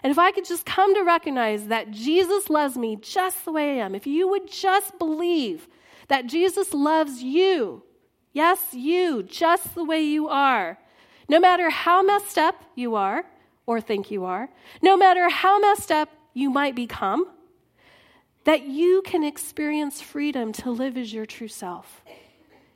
and 0.02 0.12
if 0.12 0.18
I 0.18 0.32
could 0.32 0.46
just 0.46 0.66
come 0.66 0.96
to 0.96 1.02
recognize 1.02 1.68
that 1.68 1.92
Jesus 1.92 2.50
loves 2.50 2.78
me 2.78 2.96
just 2.96 3.44
the 3.44 3.52
way 3.52 3.72
I 3.72 3.84
am, 3.86 3.94
if 3.94 4.08
you 4.08 4.30
would 4.30 4.50
just 4.50 4.98
believe 4.98 5.68
that 6.08 6.28
Jesus 6.28 6.74
loves 6.74 7.22
you, 7.22 7.84
yes, 8.32 8.74
you, 8.74 9.24
just 9.24 9.76
the 9.76 9.84
way 9.84 10.02
you 10.02 10.30
are, 10.30 10.78
no 11.28 11.38
matter 11.38 11.70
how 11.70 12.02
messed 12.02 12.38
up 12.38 12.64
you 12.76 12.96
are 12.96 13.26
or 13.66 13.82
think 13.82 14.10
you 14.10 14.24
are, 14.24 14.50
no 14.82 14.96
matter 14.96 15.28
how 15.28 15.60
messed 15.60 15.92
up 15.92 16.08
you 16.34 16.50
might 16.50 16.76
become, 16.76 17.26
that 18.44 18.64
you 18.64 19.02
can 19.06 19.24
experience 19.24 20.02
freedom 20.02 20.52
to 20.54 20.72
live 20.72 20.98
as 20.98 21.14
your 21.14 21.26
true 21.26 21.48
self. 21.48 22.04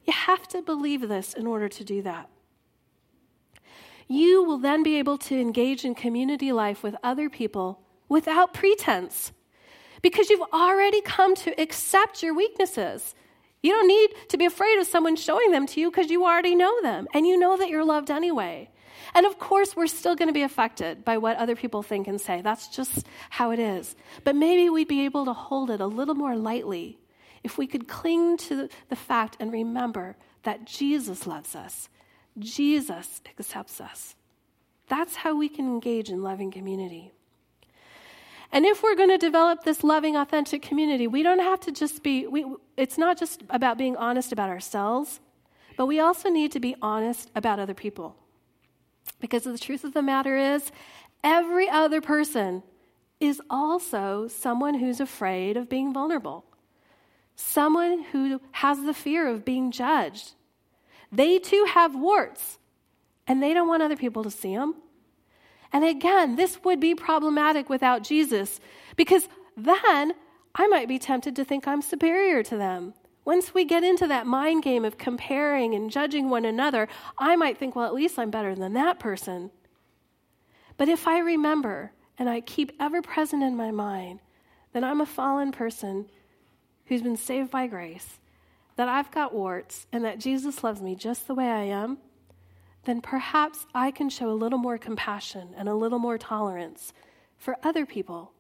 You 0.06 0.14
have 0.14 0.48
to 0.50 0.62
believe 0.62 1.08
this 1.08 1.34
in 1.34 1.48
order 1.48 1.68
to 1.70 1.84
do 1.84 2.02
that. 2.04 2.30
You 4.08 4.44
will 4.44 4.60
then 4.60 4.84
be 4.84 4.98
able 4.98 5.18
to 5.20 5.40
engage 5.40 5.84
in 5.84 5.96
community 5.96 6.52
life 6.52 6.84
with 6.84 6.96
other 7.04 7.30
people 7.30 7.82
without 8.08 8.54
pretense 8.54 9.32
because 10.04 10.30
you've 10.30 10.48
already 10.54 11.02
come 11.02 11.34
to 11.36 11.60
accept 11.60 12.22
your 12.22 12.36
weaknesses. 12.36 13.16
You 13.64 13.72
don't 13.72 13.88
need 13.88 14.12
to 14.30 14.38
be 14.38 14.46
afraid 14.46 14.78
of 14.78 14.86
someone 14.86 15.16
showing 15.16 15.50
them 15.50 15.66
to 15.68 15.82
you 15.82 15.90
because 15.90 16.12
you 16.12 16.24
already 16.24 16.54
know 16.54 16.80
them 16.84 17.08
and 17.16 17.26
you 17.26 17.40
know 17.40 17.58
that 17.58 17.70
you're 17.70 17.84
loved 17.84 18.12
anyway. 18.12 18.70
And 19.14 19.26
of 19.26 19.40
course, 19.40 19.76
we're 19.76 19.88
still 19.88 20.16
going 20.16 20.28
to 20.28 20.34
be 20.34 20.42
affected 20.42 21.06
by 21.06 21.18
what 21.18 21.38
other 21.38 21.56
people 21.56 21.84
think 21.84 22.08
and 22.08 22.20
say. 22.20 22.42
That's 22.42 22.68
just 22.68 23.06
how 23.30 23.52
it 23.52 23.60
is. 23.60 23.96
But 24.24 24.36
maybe 24.36 24.70
we'd 24.70 24.88
be 24.88 25.06
able 25.06 25.26
to 25.26 25.34
hold 25.34 25.70
it 25.70 25.82
a 25.82 25.88
little 25.88 26.16
more 26.16 26.36
lightly 26.36 27.00
if 27.44 27.58
we 27.58 27.68
could 27.68 27.88
cling 27.88 28.38
to 28.38 28.68
the 28.90 28.96
fact 28.96 29.38
and 29.40 29.52
remember 29.52 30.16
that 30.44 30.66
Jesus 30.66 31.28
loves 31.28 31.56
us, 31.56 31.90
Jesus 32.40 33.22
accepts 33.40 33.80
us. 33.80 34.16
That's 34.88 35.16
how 35.16 35.36
we 35.36 35.50
can 35.50 35.66
engage 35.66 36.10
in 36.10 36.22
loving 36.22 36.52
community. 36.52 37.12
And 38.52 38.66
if 38.66 38.84
we're 38.84 38.96
going 38.96 39.10
to 39.10 39.18
develop 39.18 39.64
this 39.64 39.84
loving, 39.84 40.16
authentic 40.16 40.62
community, 40.62 41.08
we 41.08 41.24
don't 41.24 41.40
have 41.40 41.60
to 41.62 41.72
just 41.72 42.04
be, 42.04 42.28
we, 42.28 42.46
it's 42.78 42.98
not 42.98 43.18
just 43.18 43.44
about 43.50 43.78
being 43.78 43.98
honest 43.98 44.32
about 44.32 44.50
ourselves, 44.50 45.20
but 45.78 45.88
we 45.88 46.00
also 46.00 46.30
need 46.30 46.52
to 46.54 46.60
be 46.60 46.76
honest 46.82 47.30
about 47.36 47.60
other 47.60 47.74
people. 47.74 48.16
Because 49.20 49.44
the 49.44 49.58
truth 49.58 49.84
of 49.84 49.94
the 49.94 50.02
matter 50.02 50.38
is, 50.38 50.72
every 51.24 51.70
other 51.70 52.02
person 52.02 52.64
is 53.20 53.42
also 53.50 54.28
someone 54.28 54.76
who's 54.76 55.00
afraid 55.00 55.58
of 55.58 55.70
being 55.70 55.94
vulnerable, 55.94 56.46
someone 57.36 58.04
who 58.12 58.42
has 58.52 58.84
the 58.84 58.94
fear 58.94 59.28
of 59.28 59.46
being 59.46 59.72
judged. 59.72 60.34
They 61.12 61.40
too 61.40 61.66
have 61.74 61.96
warts, 61.96 62.60
and 63.28 63.42
they 63.42 63.54
don't 63.54 63.68
want 63.68 63.84
other 63.84 63.96
people 63.96 64.24
to 64.24 64.32
see 64.32 64.56
them. 64.56 64.76
And 65.72 65.84
again, 65.84 66.36
this 66.36 66.64
would 66.64 66.80
be 66.80 66.96
problematic 66.96 67.70
without 67.70 68.04
Jesus 68.04 68.60
because 68.96 69.28
then 69.58 70.14
I 70.54 70.68
might 70.68 70.88
be 70.88 71.00
tempted 71.00 71.36
to 71.36 71.46
think 71.46 71.68
I'm 71.68 71.82
superior 71.82 72.44
to 72.44 72.58
them. 72.58 72.94
Once 73.26 73.56
we 73.56 73.66
get 73.66 73.84
into 73.84 74.08
that 74.08 74.28
mind 74.28 74.62
game 74.62 74.86
of 74.86 75.00
comparing 75.00 75.74
and 75.74 75.92
judging 75.92 76.30
one 76.30 76.46
another, 76.46 76.88
I 77.18 77.36
might 77.36 77.58
think, 77.58 77.76
well, 77.76 77.88
at 77.88 77.94
least 77.94 78.20
I'm 78.20 78.30
better 78.30 78.54
than 78.54 78.74
that 78.74 79.00
person. 79.00 79.50
But 80.78 80.90
if 80.90 81.08
I 81.08 81.18
remember 81.20 81.92
and 82.20 82.30
I 82.30 82.40
keep 82.40 82.72
ever 82.80 83.02
present 83.02 83.42
in 83.42 83.58
my 83.58 83.72
mind 83.72 84.20
that 84.74 84.84
I'm 84.84 85.02
a 85.02 85.06
fallen 85.06 85.52
person 85.52 86.06
who's 86.86 87.02
been 87.02 87.18
saved 87.18 87.50
by 87.50 87.66
grace, 87.66 88.20
that 88.76 88.88
I've 88.88 89.10
got 89.10 89.34
warts, 89.34 89.88
and 89.92 90.04
that 90.06 90.20
Jesus 90.20 90.64
loves 90.64 90.82
me 90.82 90.96
just 90.96 91.28
the 91.28 91.34
way 91.34 91.50
I 91.50 91.64
am, 91.64 91.98
then 92.84 93.02
perhaps 93.02 93.66
I 93.74 93.90
can 93.90 94.10
show 94.10 94.30
a 94.30 94.34
little 94.34 94.60
more 94.60 94.78
compassion 94.78 95.56
and 95.58 95.68
a 95.68 95.74
little 95.74 95.98
more 95.98 96.18
tolerance 96.18 96.94
for 97.38 97.58
other 97.64 97.86
people 97.86 98.34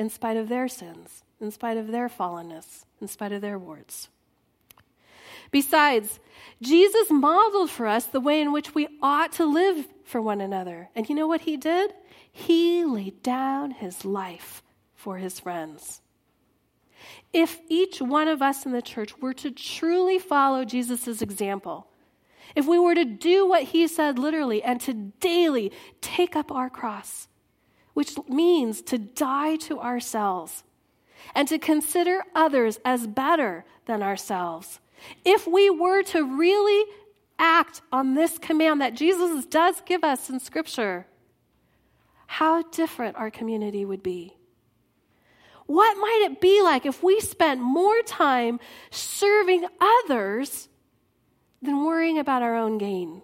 in 0.00 0.08
spite 0.08 0.38
of 0.38 0.48
their 0.48 0.66
sins, 0.66 1.22
in 1.42 1.50
spite 1.50 1.76
of 1.76 1.88
their 1.88 2.08
fallenness, 2.08 2.86
in 3.02 3.06
spite 3.06 3.32
of 3.32 3.42
their 3.42 3.58
warts. 3.58 4.08
Besides, 5.50 6.18
Jesus 6.62 7.10
modeled 7.10 7.68
for 7.68 7.86
us 7.86 8.06
the 8.06 8.18
way 8.18 8.40
in 8.40 8.50
which 8.50 8.74
we 8.74 8.88
ought 9.02 9.32
to 9.32 9.44
live 9.44 9.84
for 10.04 10.22
one 10.22 10.40
another. 10.40 10.88
And 10.96 11.06
you 11.06 11.14
know 11.14 11.26
what 11.26 11.42
he 11.42 11.58
did? 11.58 11.92
He 12.32 12.82
laid 12.82 13.22
down 13.22 13.72
his 13.72 14.06
life 14.06 14.62
for 14.94 15.18
his 15.18 15.38
friends. 15.38 16.00
If 17.34 17.60
each 17.68 18.00
one 18.00 18.28
of 18.28 18.40
us 18.40 18.64
in 18.64 18.72
the 18.72 18.80
church 18.80 19.18
were 19.18 19.34
to 19.34 19.50
truly 19.50 20.18
follow 20.18 20.64
Jesus' 20.64 21.20
example, 21.20 21.88
if 22.56 22.66
we 22.66 22.78
were 22.78 22.94
to 22.94 23.04
do 23.04 23.46
what 23.46 23.64
he 23.64 23.86
said 23.86 24.18
literally 24.18 24.62
and 24.62 24.80
to 24.80 24.94
daily 25.20 25.72
take 26.00 26.36
up 26.36 26.50
our 26.50 26.70
cross, 26.70 27.28
which 27.94 28.16
means 28.28 28.82
to 28.82 28.98
die 28.98 29.56
to 29.56 29.80
ourselves 29.80 30.64
and 31.34 31.46
to 31.48 31.58
consider 31.58 32.22
others 32.34 32.78
as 32.84 33.06
better 33.06 33.64
than 33.86 34.02
ourselves, 34.02 34.80
if 35.24 35.46
we 35.46 35.70
were 35.70 36.02
to 36.02 36.22
really 36.38 36.84
act 37.38 37.80
on 37.90 38.14
this 38.14 38.38
command 38.38 38.80
that 38.80 38.94
Jesus 38.94 39.46
does 39.46 39.80
give 39.86 40.04
us 40.04 40.28
in 40.28 40.40
Scripture, 40.40 41.06
how 42.26 42.62
different 42.62 43.16
our 43.16 43.30
community 43.30 43.84
would 43.84 44.02
be. 44.02 44.36
What 45.66 45.96
might 45.98 46.28
it 46.30 46.40
be 46.40 46.62
like 46.62 46.84
if 46.84 47.02
we 47.02 47.20
spent 47.20 47.60
more 47.60 48.02
time 48.02 48.60
serving 48.90 49.66
others 49.80 50.68
than 51.62 51.84
worrying 51.84 52.18
about 52.18 52.42
our 52.42 52.56
own 52.56 52.78
gain? 52.78 53.22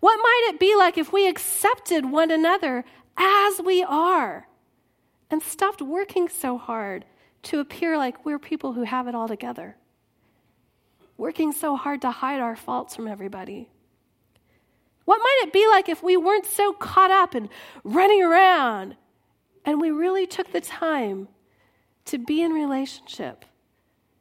What 0.00 0.16
might 0.16 0.50
it 0.52 0.60
be 0.60 0.74
like 0.76 0.98
if 0.98 1.12
we 1.12 1.28
accepted 1.28 2.10
one 2.10 2.30
another 2.30 2.84
as 3.16 3.60
we 3.60 3.82
are 3.82 4.48
and 5.30 5.42
stopped 5.42 5.82
working 5.82 6.28
so 6.28 6.58
hard 6.58 7.04
to 7.44 7.60
appear 7.60 7.96
like 7.96 8.24
we're 8.24 8.38
people 8.38 8.72
who 8.72 8.84
have 8.84 9.08
it 9.08 9.14
all 9.14 9.28
together? 9.28 9.76
Working 11.16 11.52
so 11.52 11.76
hard 11.76 12.02
to 12.02 12.10
hide 12.10 12.40
our 12.40 12.56
faults 12.56 12.96
from 12.96 13.06
everybody. 13.06 13.68
What 15.04 15.18
might 15.18 15.40
it 15.46 15.52
be 15.52 15.66
like 15.68 15.88
if 15.88 16.02
we 16.02 16.16
weren't 16.16 16.46
so 16.46 16.72
caught 16.72 17.10
up 17.10 17.34
in 17.34 17.48
running 17.82 18.22
around 18.22 18.96
and 19.64 19.80
we 19.80 19.90
really 19.90 20.26
took 20.26 20.52
the 20.52 20.60
time 20.60 21.28
to 22.06 22.18
be 22.18 22.42
in 22.42 22.52
relationship 22.52 23.44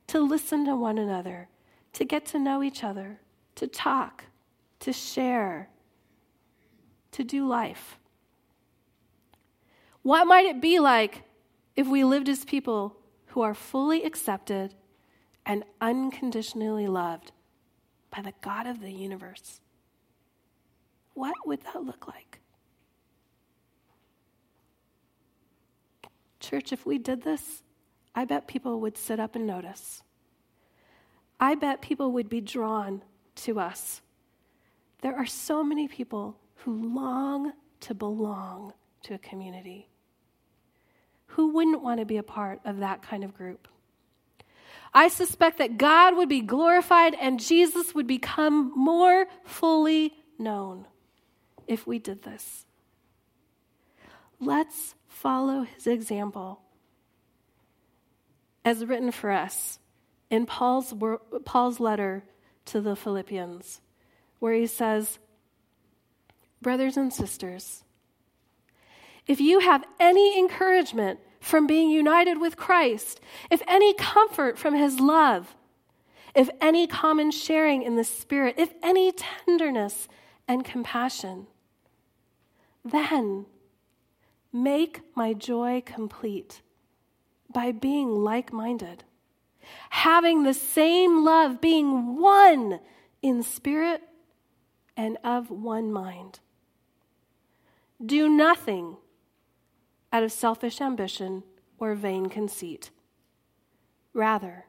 to 0.08 0.20
listen 0.20 0.66
to 0.66 0.76
one 0.76 0.98
another, 0.98 1.50
to 1.94 2.06
get 2.06 2.26
to 2.28 2.40
know 2.40 2.62
each 2.62 2.84
other, 2.84 3.20
to 3.56 3.68
talk, 3.68 4.26
to 4.84 4.92
share, 4.92 5.70
to 7.12 7.24
do 7.24 7.48
life. 7.48 7.98
What 10.02 10.28
might 10.28 10.46
it 10.46 10.62
be 10.62 10.80
like 10.80 11.24
if 11.78 11.88
we 11.88 12.04
lived 12.04 12.28
as 12.28 12.44
people 12.44 12.98
who 13.28 13.42
are 13.42 13.54
fully 13.54 14.04
accepted 14.04 14.76
and 15.46 15.64
unconditionally 15.80 16.88
loved 16.88 17.32
by 18.12 18.22
the 18.22 18.34
God 18.42 18.68
of 18.68 18.82
the 18.82 18.92
universe? 18.92 19.62
What 21.14 21.34
would 21.46 21.62
that 21.62 21.84
look 21.84 22.06
like? 22.06 22.40
Church, 26.42 26.74
if 26.74 26.86
we 26.86 26.98
did 26.98 27.24
this, 27.24 27.64
I 28.14 28.26
bet 28.26 28.50
people 28.50 28.82
would 28.82 28.98
sit 28.98 29.18
up 29.18 29.38
and 29.38 29.48
notice. 29.48 30.04
I 31.40 31.56
bet 31.56 31.82
people 31.82 32.12
would 32.12 32.28
be 32.28 32.42
drawn 32.42 33.02
to 33.36 33.62
us. 33.62 34.02
There 35.04 35.16
are 35.18 35.26
so 35.26 35.66
many 35.66 35.90
people 35.90 36.38
who 36.64 36.96
long 36.96 37.52
to 37.82 37.94
belong 37.94 38.72
to 39.04 39.14
a 39.14 39.18
community. 39.18 39.90
Who 41.28 41.50
wouldn't 41.50 41.84
want 41.84 42.00
to 42.00 42.06
be 42.06 42.16
a 42.16 42.24
part 42.24 42.62
of 42.64 42.80
that 42.80 43.02
kind 43.02 43.26
of 43.26 43.34
group? 43.34 43.68
I 44.94 45.10
suspect 45.10 45.58
that 45.58 45.78
God 45.78 46.16
would 46.16 46.30
be 46.30 46.40
glorified 46.40 47.16
and 47.20 47.38
Jesus 47.38 47.94
would 47.94 48.08
become 48.08 48.72
more 48.78 49.26
fully 49.44 50.14
known 50.40 50.88
if 51.68 51.86
we 51.86 52.00
did 52.00 52.24
this. 52.24 52.66
Let's 54.40 54.96
follow 55.10 55.64
his 55.64 55.86
example 55.86 56.62
as 58.64 58.86
written 58.86 59.12
for 59.12 59.32
us 59.32 59.80
in 60.30 60.46
Paul's, 60.46 60.94
Paul's 61.44 61.82
letter 61.82 62.24
to 62.66 62.80
the 62.80 62.96
Philippians, 62.96 63.82
where 64.44 64.56
he 64.56 64.68
says, 64.68 65.20
Brothers 66.62 66.98
and 66.98 67.14
sisters, 67.14 67.86
if 69.26 69.40
you 69.40 69.62
have 69.62 69.86
any 70.02 70.38
encouragement 70.38 71.22
from 71.40 71.66
being 71.66 71.90
united 71.90 72.42
with 72.42 72.58
Christ, 72.58 73.22
if 73.50 73.62
any 73.70 73.94
comfort 73.94 74.58
from 74.58 74.76
his 74.76 75.00
love, 75.00 75.56
if 76.36 76.50
any 76.60 76.88
common 76.88 77.32
sharing 77.32 77.84
in 77.84 77.96
the 77.96 78.04
Spirit, 78.04 78.56
if 78.58 78.74
any 78.84 79.14
tenderness 79.14 80.10
and 80.46 80.66
compassion, 80.66 81.48
then 82.84 83.46
make 84.52 85.04
my 85.16 85.32
joy 85.32 85.82
complete 85.86 86.62
by 87.50 87.72
being 87.72 88.10
like 88.10 88.52
minded, 88.52 89.06
having 89.90 90.44
the 90.44 90.54
same 90.54 91.24
love, 91.24 91.62
being 91.62 92.20
one 92.20 92.82
in 93.22 93.42
spirit 93.42 94.02
and 94.96 95.18
of 95.24 95.50
one 95.50 95.92
mind. 95.92 96.40
Do 98.04 98.30
nothing 98.30 98.98
out 100.12 100.24
of 100.24 100.32
selfish 100.32 100.82
ambition 100.82 101.44
or 101.78 101.96
vain 101.96 102.28
conceit. 102.28 102.92
Rather, 104.14 104.66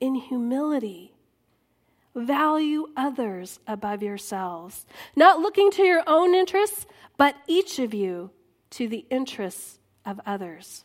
in 0.00 0.14
humility, 0.14 1.14
value 2.14 2.88
others 2.96 3.60
above 3.66 4.02
yourselves, 4.02 4.86
not 5.14 5.40
looking 5.40 5.70
to 5.72 5.82
your 5.82 6.02
own 6.06 6.34
interests, 6.34 6.86
but 7.16 7.36
each 7.46 7.78
of 7.78 7.94
you 7.94 8.30
to 8.70 8.88
the 8.88 9.06
interests 9.10 9.78
of 10.04 10.20
others 10.26 10.84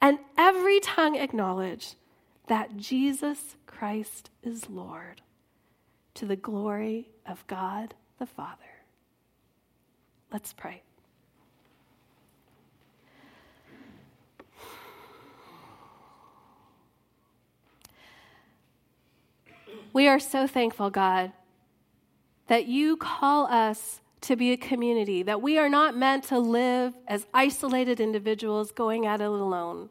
and 0.00 0.18
every 0.36 0.80
tongue 0.80 1.16
acknowledge 1.16 1.94
that 2.46 2.76
Jesus 2.76 3.56
Christ 3.66 4.30
is 4.42 4.68
Lord, 4.70 5.22
to 6.14 6.26
the 6.26 6.36
glory 6.36 7.10
of 7.26 7.46
God 7.46 7.94
the 8.18 8.26
Father. 8.26 8.56
Let's 10.32 10.52
pray. 10.52 10.82
We 19.92 20.06
are 20.06 20.20
so 20.20 20.46
thankful, 20.46 20.90
God, 20.90 21.32
that 22.46 22.66
you 22.66 22.96
call 22.96 23.46
us 23.46 24.00
to 24.22 24.36
be 24.36 24.52
a 24.52 24.56
community, 24.56 25.22
that 25.22 25.42
we 25.42 25.58
are 25.58 25.68
not 25.68 25.96
meant 25.96 26.24
to 26.24 26.38
live 26.38 26.94
as 27.06 27.26
isolated 27.32 28.00
individuals 28.00 28.72
going 28.72 29.06
at 29.06 29.20
it 29.20 29.24
alone. 29.24 29.90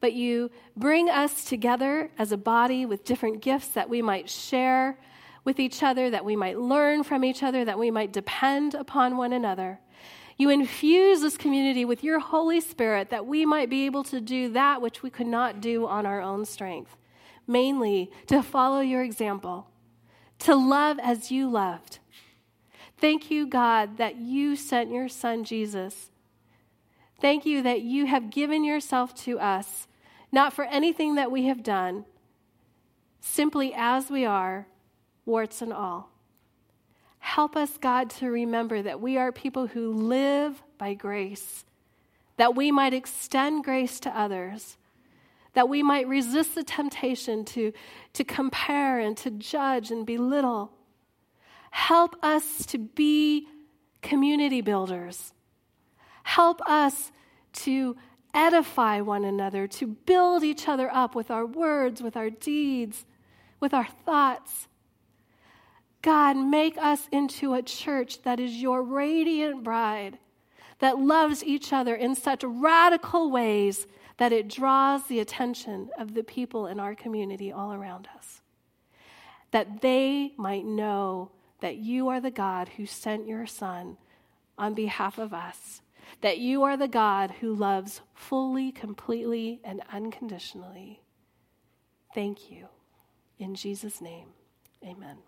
But 0.00 0.12
you 0.12 0.50
bring 0.76 1.08
us 1.08 1.44
together 1.44 2.10
as 2.18 2.32
a 2.32 2.36
body 2.36 2.86
with 2.86 3.04
different 3.04 3.40
gifts 3.40 3.68
that 3.68 3.88
we 3.88 4.02
might 4.02 4.30
share 4.30 4.98
with 5.44 5.58
each 5.58 5.82
other, 5.82 6.10
that 6.10 6.24
we 6.24 6.36
might 6.36 6.58
learn 6.58 7.02
from 7.02 7.24
each 7.24 7.42
other, 7.42 7.64
that 7.64 7.78
we 7.78 7.90
might 7.90 8.12
depend 8.12 8.74
upon 8.74 9.16
one 9.16 9.32
another. 9.32 9.80
You 10.36 10.50
infuse 10.50 11.20
this 11.22 11.36
community 11.36 11.84
with 11.84 12.04
your 12.04 12.18
Holy 12.18 12.60
Spirit 12.60 13.10
that 13.10 13.26
we 13.26 13.46
might 13.46 13.70
be 13.70 13.86
able 13.86 14.04
to 14.04 14.20
do 14.20 14.52
that 14.52 14.82
which 14.82 15.02
we 15.02 15.10
could 15.10 15.26
not 15.26 15.60
do 15.60 15.86
on 15.86 16.04
our 16.04 16.20
own 16.20 16.44
strength 16.44 16.96
mainly 17.46 18.10
to 18.26 18.42
follow 18.42 18.80
your 18.80 19.02
example, 19.02 19.68
to 20.40 20.54
love 20.54 20.98
as 21.02 21.30
you 21.30 21.48
loved. 21.48 21.98
Thank 22.98 23.30
you, 23.30 23.46
God, 23.46 23.98
that 23.98 24.16
you 24.16 24.56
sent 24.56 24.90
your 24.90 25.08
son 25.08 25.44
Jesus. 25.44 26.10
Thank 27.20 27.46
you 27.46 27.62
that 27.62 27.82
you 27.82 28.06
have 28.06 28.30
given 28.30 28.64
yourself 28.64 29.14
to 29.24 29.38
us, 29.38 29.86
not 30.32 30.52
for 30.52 30.64
anything 30.64 31.14
that 31.14 31.30
we 31.30 31.44
have 31.46 31.62
done, 31.62 32.04
simply 33.20 33.72
as 33.74 34.10
we 34.10 34.24
are, 34.24 34.66
warts 35.24 35.62
and 35.62 35.72
all. 35.72 36.10
Help 37.18 37.56
us, 37.56 37.76
God, 37.78 38.10
to 38.10 38.30
remember 38.30 38.82
that 38.82 39.00
we 39.00 39.16
are 39.16 39.32
people 39.32 39.66
who 39.66 39.92
live 39.92 40.62
by 40.78 40.94
grace, 40.94 41.64
that 42.36 42.54
we 42.54 42.70
might 42.70 42.94
extend 42.94 43.64
grace 43.64 43.98
to 44.00 44.18
others 44.18 44.76
that 45.56 45.70
we 45.70 45.82
might 45.82 46.06
resist 46.06 46.54
the 46.54 46.62
temptation 46.62 47.42
to, 47.42 47.72
to 48.12 48.22
compare 48.22 48.98
and 49.00 49.16
to 49.16 49.30
judge 49.30 49.90
and 49.90 50.04
belittle. 50.04 50.70
Help 51.76 52.16
us 52.22 52.64
to 52.64 52.78
be 52.78 53.46
community 54.00 54.62
builders. 54.62 55.34
Help 56.22 56.62
us 56.66 57.12
to 57.52 57.94
edify 58.32 59.02
one 59.02 59.26
another, 59.26 59.68
to 59.68 59.86
build 59.86 60.42
each 60.42 60.68
other 60.68 60.88
up 60.90 61.14
with 61.14 61.30
our 61.30 61.44
words, 61.44 62.02
with 62.02 62.16
our 62.16 62.30
deeds, 62.30 63.04
with 63.60 63.74
our 63.74 63.86
thoughts. 64.06 64.68
God, 66.00 66.38
make 66.38 66.78
us 66.78 67.08
into 67.12 67.52
a 67.52 67.62
church 67.62 68.22
that 68.22 68.40
is 68.40 68.54
your 68.54 68.82
radiant 68.82 69.62
bride, 69.62 70.18
that 70.78 70.98
loves 70.98 71.44
each 71.44 71.74
other 71.74 71.94
in 71.94 72.14
such 72.14 72.42
radical 72.42 73.30
ways 73.30 73.86
that 74.16 74.32
it 74.32 74.48
draws 74.48 75.06
the 75.08 75.20
attention 75.20 75.90
of 75.98 76.14
the 76.14 76.24
people 76.24 76.66
in 76.66 76.80
our 76.80 76.94
community 76.94 77.52
all 77.52 77.74
around 77.74 78.08
us. 78.16 78.40
That 79.50 79.82
they 79.82 80.32
might 80.38 80.64
know 80.64 81.32
that 81.60 81.76
you 81.76 82.08
are 82.08 82.20
the 82.20 82.30
God 82.30 82.70
who 82.76 82.86
sent 82.86 83.26
your 83.26 83.46
Son 83.46 83.96
on 84.58 84.74
behalf 84.74 85.18
of 85.18 85.32
us, 85.32 85.82
that 86.20 86.38
you 86.38 86.62
are 86.62 86.76
the 86.76 86.88
God 86.88 87.32
who 87.40 87.54
loves 87.54 88.00
fully, 88.14 88.72
completely, 88.72 89.60
and 89.64 89.82
unconditionally. 89.92 91.00
Thank 92.14 92.50
you. 92.50 92.68
In 93.38 93.54
Jesus' 93.54 94.00
name, 94.00 94.28
amen. 94.82 95.18